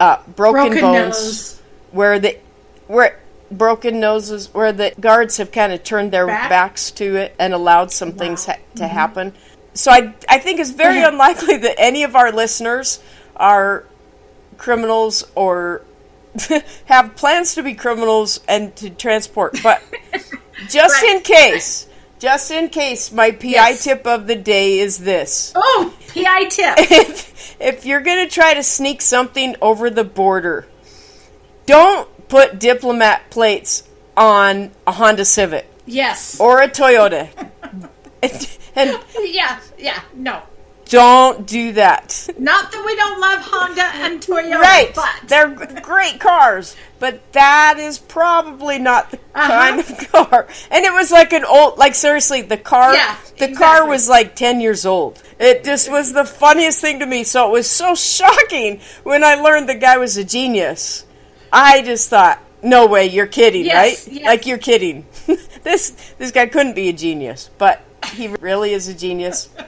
uh, 0.00 0.18
broken, 0.34 0.62
Broken 0.72 0.80
bones, 0.80 1.14
nose. 1.14 1.62
where 1.92 2.18
the 2.18 2.38
where 2.88 3.20
broken 3.50 4.00
noses, 4.00 4.52
where 4.52 4.72
the 4.72 4.92
guards 4.98 5.36
have 5.36 5.52
kind 5.52 5.72
of 5.72 5.84
turned 5.84 6.10
their 6.12 6.26
Back? 6.26 6.50
backs 6.50 6.90
to 6.92 7.14
it 7.16 7.34
and 7.38 7.54
allowed 7.54 7.92
some 7.92 8.12
things 8.12 8.46
ha- 8.46 8.56
to 8.74 8.82
Mm-hmm. 8.82 8.92
happen. 8.92 9.32
So 9.74 9.90
I 9.92 10.12
I 10.28 10.38
think 10.38 10.58
it's 10.58 10.70
very 10.70 11.02
unlikely 11.12 11.58
that 11.58 11.76
any 11.78 12.02
of 12.02 12.16
our 12.16 12.32
listeners 12.32 12.98
are 13.36 13.84
criminals 14.58 15.24
or 15.34 15.82
have 16.86 17.16
plans 17.16 17.54
to 17.54 17.62
be 17.62 17.74
criminals 17.74 18.40
and 18.48 18.74
to 18.76 18.90
transport, 18.90 19.58
but 19.62 19.82
just 20.68 21.02
Right. 21.02 21.16
in 21.16 21.22
case. 21.22 21.86
Just 22.18 22.50
in 22.50 22.70
case, 22.70 23.12
my 23.12 23.30
PI 23.30 23.48
Yes. 23.48 23.84
tip 23.84 24.06
of 24.06 24.26
the 24.26 24.36
day 24.36 24.78
is 24.78 24.98
this. 24.98 25.52
Oh, 25.54 25.92
PI 26.14 26.44
tip. 26.44 26.76
If, 26.90 27.56
if 27.60 27.86
you're 27.86 28.00
going 28.00 28.26
to 28.26 28.32
try 28.34 28.54
to 28.54 28.62
sneak 28.62 29.00
something 29.02 29.54
over 29.62 29.90
the 29.90 30.04
border, 30.04 30.66
don't 31.66 32.08
put 32.28 32.58
diplomat 32.58 33.30
plates 33.30 33.82
on 34.16 34.70
a 34.86 34.92
Honda 34.92 35.24
Civic 35.24 35.66
yes. 35.86 36.40
or 36.40 36.60
a 36.62 36.68
Toyota. 36.68 37.28
and, 38.22 38.48
and 38.74 38.98
yeah, 39.24 39.60
yeah, 39.78 40.00
no. 40.14 40.42
Don't 40.88 41.46
do 41.46 41.72
that. 41.72 42.28
Not 42.38 42.70
that 42.72 42.84
we 42.84 42.94
don't 42.96 43.20
love 43.20 43.40
Honda 43.42 43.82
and 43.82 44.20
Toyota, 44.20 44.58
Right. 44.60 44.94
but 44.94 45.08
They're 45.26 45.48
great 45.82 46.20
cars, 46.20 46.76
but 47.00 47.20
that 47.32 47.78
is 47.78 47.98
probably 47.98 48.78
not 48.78 49.10
the 49.10 49.18
Uh-huh. 49.34 49.48
kind 49.48 49.80
of 49.80 50.12
car. 50.12 50.46
And 50.70 50.84
it 50.84 50.92
was 50.92 51.10
like 51.10 51.32
an 51.32 51.44
old 51.44 51.76
like 51.78 51.94
seriously, 51.94 52.42
the 52.42 52.56
car 52.56 52.94
Yeah, 52.94 53.16
the 53.38 53.52
car 53.54 53.86
was 53.86 54.08
like 54.08 54.36
10 54.36 54.60
years 54.60 54.86
old. 54.86 55.20
It 55.38 55.64
just 55.64 55.90
was 55.90 56.12
the 56.12 56.24
funniest 56.24 56.80
thing 56.80 57.00
to 57.00 57.06
me. 57.06 57.24
So 57.24 57.48
it 57.48 57.52
was 57.52 57.68
so 57.68 57.94
shocking 57.96 58.80
when 59.02 59.24
I 59.24 59.34
learned 59.34 59.68
the 59.68 59.74
guy 59.74 59.98
was 59.98 60.16
a 60.16 60.24
genius. 60.24 61.04
I 61.52 61.82
just 61.82 62.10
thought, 62.10 62.38
"No 62.62 62.86
way, 62.86 63.06
you're 63.06 63.26
kidding, 63.26 63.64
Yes, 63.64 64.06
right? 64.06 64.14
yes. 64.14 64.26
Like 64.26 64.46
you're 64.46 64.58
kidding." 64.58 65.06
this 65.62 65.90
this 66.18 66.30
guy 66.30 66.46
couldn't 66.46 66.74
be 66.74 66.88
a 66.88 66.92
genius, 66.92 67.50
but 67.58 67.82
he 68.12 68.28
really 68.40 68.72
is 68.72 68.88
a 68.88 68.94
genius. 68.94 69.48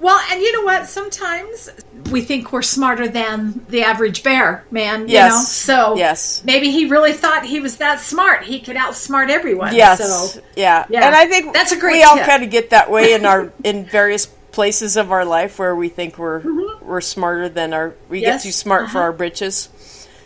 Well, 0.00 0.18
and 0.30 0.40
you 0.40 0.50
know 0.52 0.62
what? 0.62 0.88
Sometimes 0.88 1.68
we 2.10 2.22
think 2.22 2.52
we're 2.52 2.62
smarter 2.62 3.06
than 3.06 3.64
the 3.68 3.82
average 3.82 4.22
bear, 4.22 4.64
man. 4.70 5.02
You 5.08 5.14
Yes. 5.14 5.32
know? 5.32 5.42
So 5.42 5.96
Yes. 5.96 6.40
maybe 6.44 6.70
he 6.70 6.86
really 6.86 7.12
thought 7.12 7.44
he 7.44 7.60
was 7.60 7.76
that 7.76 8.00
smart. 8.00 8.44
He 8.44 8.60
could 8.60 8.76
outsmart 8.76 9.28
everyone. 9.28 9.74
Yes. 9.74 9.98
So 9.98 10.40
yeah. 10.56 10.86
Yeah. 10.88 11.06
And 11.06 11.14
I 11.14 11.26
think 11.26 11.52
That's 11.52 11.72
a 11.72 11.76
great 11.76 11.92
we 11.98 12.02
all 12.02 12.16
kind 12.18 12.42
of 12.42 12.48
get 12.50 12.70
that 12.70 12.90
way 12.90 13.12
in 13.12 13.26
our 13.26 13.52
in 13.64 13.84
various 13.84 14.24
places 14.52 14.96
of 14.96 15.12
our 15.12 15.24
life 15.24 15.58
where 15.58 15.76
we 15.76 15.88
think 15.90 16.16
we're 16.18 16.40
Mm-hmm. 16.40 16.86
we're 16.88 17.00
smarter 17.02 17.48
than 17.50 17.72
our 17.74 17.92
we 18.08 18.20
Yes. 18.20 18.42
get 18.42 18.48
too 18.48 18.52
smart 18.52 18.90
for 18.90 18.98
Uh-huh. 18.98 19.04
our 19.06 19.12
britches. 19.12 19.68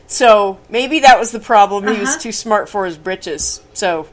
So 0.06 0.58
maybe 0.68 1.00
that 1.00 1.18
was 1.18 1.32
the 1.32 1.40
problem. 1.40 1.88
He 1.92 1.98
was 1.98 2.10
Uh-huh. 2.10 2.18
too 2.20 2.32
smart 2.32 2.68
for 2.68 2.86
his 2.86 2.96
britches. 2.96 3.60
So 3.72 4.06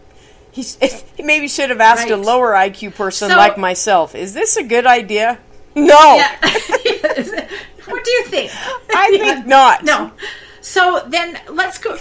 he's, 0.51 0.75
he 1.17 1.21
maybe 1.23 1.47
should 1.47 1.69
have 1.69 1.81
asked 1.81 2.09
a 2.09 2.17
lower 2.17 2.53
IQ 2.53 2.95
person 2.95 3.29
So- 3.29 3.37
like 3.37 3.57
myself. 3.59 4.15
Is 4.15 4.33
this 4.33 4.57
a 4.57 4.63
good 4.63 4.87
idea? 4.87 5.37
No, 5.75 6.15
yeah. 6.15 6.37
what 7.85 8.03
do 8.03 8.11
you 8.11 8.25
think? 8.25 8.51
I 8.95 9.17
think 9.17 9.47
not. 9.47 9.83
No. 9.83 10.11
So 10.61 11.03
then 11.07 11.39
let's 11.49 11.77
go. 11.77 11.97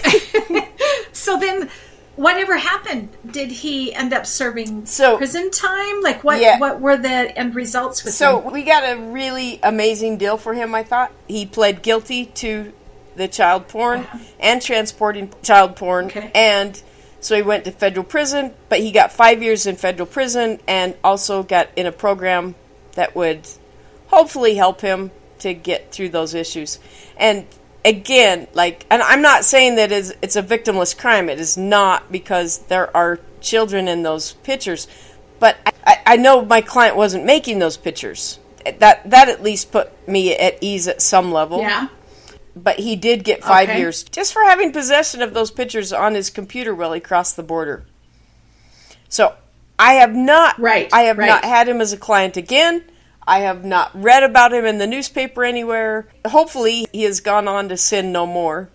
so 1.13 1.39
then, 1.39 1.69
whatever 2.15 2.57
happened? 2.57 3.09
Did 3.29 3.49
he 3.51 3.93
end 3.93 4.13
up 4.13 4.25
serving 4.25 4.85
So- 4.85 5.17
prison 5.17 5.49
time? 5.51 6.01
Like 6.01 6.23
what? 6.23 6.39
Yeah. 6.41 6.59
What 6.59 6.79
were 6.79 6.97
the 6.97 7.37
end 7.37 7.55
results 7.55 8.03
with 8.03 8.13
So 8.13 8.41
him? 8.41 8.53
we 8.53 8.63
got 8.63 8.83
a 8.83 9.01
really 9.01 9.59
amazing 9.63 10.17
deal 10.17 10.37
for 10.37 10.53
him. 10.53 10.75
I 10.75 10.83
thought 10.83 11.11
he 11.27 11.45
pled 11.45 11.81
guilty 11.81 12.25
to 12.25 12.71
the 13.15 13.27
child 13.27 13.67
porn 13.67 14.01
uh-huh. 14.01 14.17
and 14.39 14.61
transporting 14.61 15.33
child 15.43 15.75
porn, 15.75 16.05
Okay. 16.05 16.31
and 16.33 16.81
so 17.19 17.35
he 17.35 17.41
went 17.41 17.65
to 17.65 17.71
federal 17.71 18.05
prison. 18.05 18.53
But 18.69 18.79
he 18.79 18.91
got 18.91 19.11
five 19.11 19.41
years 19.41 19.65
in 19.65 19.75
federal 19.75 20.07
prison, 20.07 20.59
and 20.67 20.95
also 21.03 21.43
got 21.43 21.69
in 21.75 21.87
a 21.87 21.91
program 21.91 22.55
that 22.93 23.15
would 23.15 23.47
hopefully 24.11 24.55
help 24.55 24.81
him 24.81 25.11
to 25.39 25.53
get 25.53 25.91
through 25.91 26.09
those 26.09 26.33
issues. 26.35 26.79
And 27.17 27.45
again, 27.83 28.47
like, 28.53 28.85
and 28.91 29.01
I'm 29.01 29.21
not 29.21 29.43
saying 29.43 29.75
that 29.75 29.91
it's, 29.91 30.13
it's 30.21 30.35
a 30.35 30.43
victimless 30.43 30.95
crime. 30.97 31.29
It 31.29 31.39
is 31.39 31.57
not 31.57 32.11
because 32.11 32.59
there 32.67 32.95
are 32.95 33.19
children 33.39 33.87
in 33.87 34.03
those 34.03 34.33
pictures. 34.33 34.87
But 35.39 35.57
I, 35.85 35.97
I 36.05 36.15
know 36.17 36.45
my 36.45 36.61
client 36.61 36.95
wasn't 36.95 37.25
making 37.25 37.57
those 37.59 37.77
pictures. 37.77 38.37
That 38.77 39.09
that 39.09 39.27
at 39.27 39.41
least 39.41 39.71
put 39.71 40.07
me 40.07 40.35
at 40.35 40.59
ease 40.61 40.87
at 40.87 41.01
some 41.01 41.31
level. 41.31 41.61
Yeah. 41.61 41.87
But 42.55 42.77
he 42.77 42.95
did 42.95 43.23
get 43.23 43.43
five 43.43 43.69
Okay. 43.69 43.79
years 43.79 44.03
just 44.03 44.33
for 44.33 44.43
having 44.43 44.71
possession 44.71 45.23
of 45.23 45.33
those 45.33 45.49
pictures 45.49 45.91
on 45.91 46.13
his 46.13 46.29
computer 46.29 46.75
while 46.75 46.93
he 46.93 46.99
crossed 46.99 47.37
the 47.37 47.43
border. 47.43 47.85
So 49.09 49.33
I 49.79 49.93
have 49.93 50.13
not 50.13 50.59
Right, 50.59 50.89
I 50.93 51.03
have 51.03 51.17
right. 51.17 51.25
not 51.27 51.43
had 51.43 51.67
him 51.67 51.81
as 51.81 51.91
a 51.91 51.97
client 51.97 52.37
again. 52.37 52.83
I 53.31 53.39
have 53.39 53.63
not 53.63 53.91
read 53.93 54.23
about 54.23 54.51
him 54.51 54.65
in 54.65 54.77
the 54.77 54.85
newspaper 54.85 55.45
anywhere. 55.45 56.05
Hopefully 56.27 56.85
he 56.91 57.03
has 57.03 57.21
gone 57.21 57.47
on 57.47 57.69
to 57.69 57.77
sin 57.77 58.11
no 58.11 58.25
more 58.25 58.69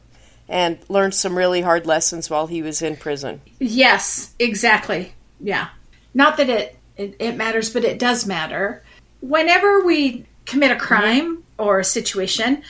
and 0.49 0.79
learned 0.88 1.14
some 1.14 1.37
really 1.37 1.61
hard 1.61 1.85
lessons 1.85 2.31
while 2.31 2.47
he 2.47 2.62
was 2.62 2.81
in 2.81 2.97
prison. 2.97 3.42
Yes. 3.59 4.35
Exactly. 4.38 5.12
Yeah. 5.40 5.69
Not 6.14 6.38
that 6.38 6.49
it 6.49 6.79
it, 6.97 7.16
it 7.19 7.37
matters, 7.37 7.69
but 7.71 7.85
it 7.85 7.99
does 7.99 8.27
matter. 8.27 8.83
Whenever 9.21 9.85
we 9.85 10.25
commit 10.47 10.71
a 10.71 10.77
crime 10.77 11.45
or 11.59 11.79
a 11.79 11.85
situation, 11.85 12.62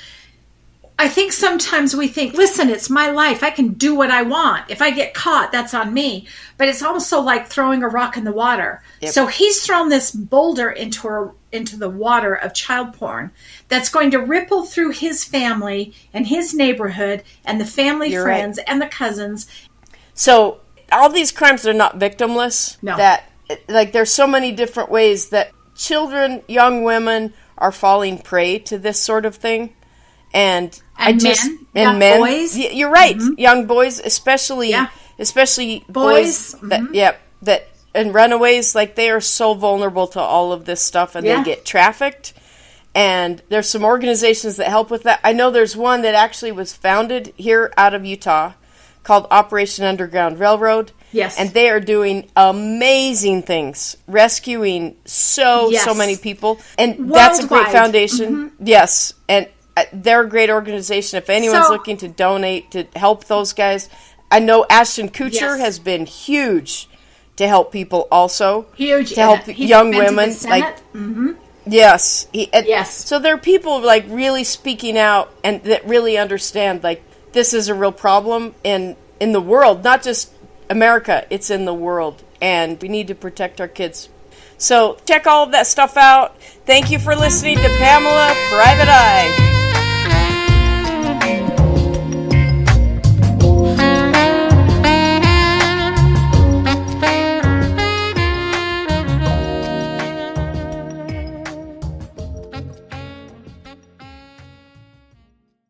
I 0.98 1.08
think 1.08 1.32
sometimes 1.32 1.94
we 1.94 2.08
think, 2.08 2.34
listen, 2.34 2.70
it's 2.70 2.88
my 2.88 3.10
life. 3.10 3.44
I 3.44 3.50
can 3.50 3.74
do 3.74 3.94
what 3.94 4.10
I 4.10 4.22
want. 4.22 4.70
If 4.70 4.80
I 4.80 4.90
get 4.90 5.12
caught, 5.12 5.52
that's 5.52 5.74
on 5.74 5.92
me. 5.92 6.26
But 6.56 6.68
it's 6.68 6.82
also 6.82 7.20
like 7.20 7.46
throwing 7.46 7.82
a 7.82 7.88
rock 7.88 8.16
in 8.16 8.24
the 8.24 8.32
water. 8.32 8.82
Yep. 9.02 9.12
So 9.12 9.26
he's 9.26 9.64
thrown 9.64 9.90
this 9.90 10.10
boulder 10.10 10.70
into 10.70 11.06
a, 11.06 11.30
into 11.56 11.76
the 11.76 11.90
water 11.90 12.34
of 12.34 12.54
child 12.54 12.92
porn 12.94 13.32
that's 13.68 13.88
going 13.88 14.12
to 14.12 14.18
ripple 14.18 14.64
through 14.64 14.90
his 14.90 15.24
family 15.24 15.94
and 16.12 16.26
his 16.26 16.54
neighborhood 16.54 17.24
and 17.44 17.60
the 17.60 17.64
family 17.64 18.10
You're 18.10 18.24
right. 18.24 18.38
friends 18.38 18.58
and 18.58 18.80
the 18.80 18.86
cousins. 18.86 19.50
So 20.14 20.60
all 20.92 21.08
these 21.08 21.32
crimes 21.32 21.66
are 21.66 21.72
not 21.72 21.98
victimless. 21.98 22.80
No. 22.82 22.96
That 22.96 23.24
like 23.68 23.92
there's 23.92 24.10
so 24.10 24.26
many 24.26 24.52
different 24.52 24.90
ways 24.90 25.30
that 25.30 25.52
children, 25.74 26.42
young 26.48 26.84
women 26.84 27.32
are 27.58 27.72
falling 27.72 28.18
prey 28.18 28.58
to 28.60 28.78
this 28.78 29.00
sort 29.00 29.26
of 29.26 29.36
thing. 29.36 29.74
And, 30.32 30.78
I 30.96 31.12
just 31.12 31.44
men, 31.44 31.58
and 31.74 31.82
young 31.82 31.98
men, 31.98 32.20
boys. 32.20 32.56
Mm-hmm. 32.56 32.76
You're 32.76 32.90
right, 32.90 33.16
young 33.38 33.66
boys, 33.66 34.00
especially 34.00 34.70
Yeah. 34.70 34.88
especially 35.18 35.84
Boys, 35.88 36.54
mm-hmm. 36.54 36.68
boys, 36.68 36.70
that 36.70 36.94
yep 36.94 37.20
that 37.42 37.68
and 37.96 38.14
runaways 38.14 38.74
like 38.74 38.94
they 38.94 39.10
are 39.10 39.20
so 39.20 39.54
vulnerable 39.54 40.06
to 40.08 40.20
all 40.20 40.52
of 40.52 40.64
this 40.66 40.80
stuff 40.82 41.14
and 41.16 41.26
Yeah. 41.26 41.38
they 41.38 41.44
get 41.44 41.64
trafficked 41.64 42.32
and 42.94 43.42
there's 43.48 43.68
some 43.68 43.84
organizations 43.84 44.56
that 44.56 44.68
help 44.68 44.90
with 44.90 45.02
that. 45.02 45.20
I 45.24 45.32
know 45.32 45.50
there's 45.50 45.76
one 45.76 46.02
that 46.02 46.14
actually 46.14 46.52
was 46.52 46.72
founded 46.72 47.32
here 47.36 47.72
out 47.76 47.92
of 47.94 48.04
Utah 48.06 48.52
called 49.02 49.26
Operation 49.30 49.84
Underground 49.84 50.38
Railroad. 50.40 50.92
Yes. 51.12 51.38
And 51.38 51.50
they 51.50 51.68
are 51.70 51.78
doing 51.80 52.28
amazing 52.36 53.42
things, 53.42 53.96
rescuing 54.08 54.96
so 55.04 55.70
so 55.72 55.94
many 55.94 56.16
people. 56.16 56.58
And 56.78 57.12
that's 57.12 57.38
a 57.38 57.46
great 57.46 57.50
Worldwide. 57.64 57.72
foundation. 57.72 58.52
Yes. 58.58 59.12
And 59.28 59.46
uh, 59.76 59.84
they're 59.92 60.22
a 60.22 60.28
great 60.28 60.50
organization. 60.50 61.18
If 61.18 61.28
anyone's 61.30 61.66
So- 61.66 61.72
looking 61.72 61.96
to 61.98 62.08
donate 62.08 62.70
to 62.72 62.86
help 62.96 63.26
those 63.26 63.52
guys, 63.52 63.88
I 64.30 64.40
know 64.40 64.66
Ashton 64.68 65.08
Kutcher 65.10 65.32
Yes. 65.56 65.60
has 65.60 65.78
been 65.78 66.06
huge 66.06 66.88
to 67.36 67.46
help 67.46 67.72
people 67.72 68.08
also. 68.10 68.66
Huge 68.76 69.14
to 69.14 69.20
help 69.20 69.46
young 69.46 69.90
been 69.90 70.00
to 70.00 70.06
the 70.06 70.16
women 70.16 70.30
like 70.30 70.34
Senate. 70.34 71.36
Yes. 71.66 72.28
He, 72.32 72.48
Yes. 72.52 73.06
So 73.06 73.18
there 73.18 73.34
are 73.34 73.38
people 73.38 73.80
like 73.80 74.04
really 74.08 74.44
speaking 74.44 74.96
out 74.96 75.32
and 75.44 75.62
that 75.64 75.86
really 75.86 76.16
understand 76.16 76.82
like 76.82 77.02
this 77.32 77.52
is 77.52 77.68
a 77.68 77.74
real 77.74 77.92
problem 77.92 78.54
in 78.64 78.96
in 79.20 79.32
the 79.32 79.40
world, 79.40 79.84
not 79.84 80.02
just 80.02 80.32
America. 80.70 81.26
It's 81.30 81.50
in 81.50 81.64
the 81.64 81.74
world, 81.74 82.22
and 82.40 82.80
we 82.80 82.88
need 82.88 83.08
to 83.08 83.14
protect 83.14 83.60
our 83.60 83.68
kids. 83.68 84.08
So 84.58 84.98
check 85.06 85.26
all 85.26 85.44
of 85.44 85.52
that 85.52 85.66
stuff 85.66 85.96
out. 85.96 86.40
Thank 86.40 86.90
you 86.90 86.98
for 86.98 87.14
listening 87.14 87.56
to 87.56 87.68
Pamela 87.78 88.34
Private 88.48 88.88
Eye. 88.88 89.55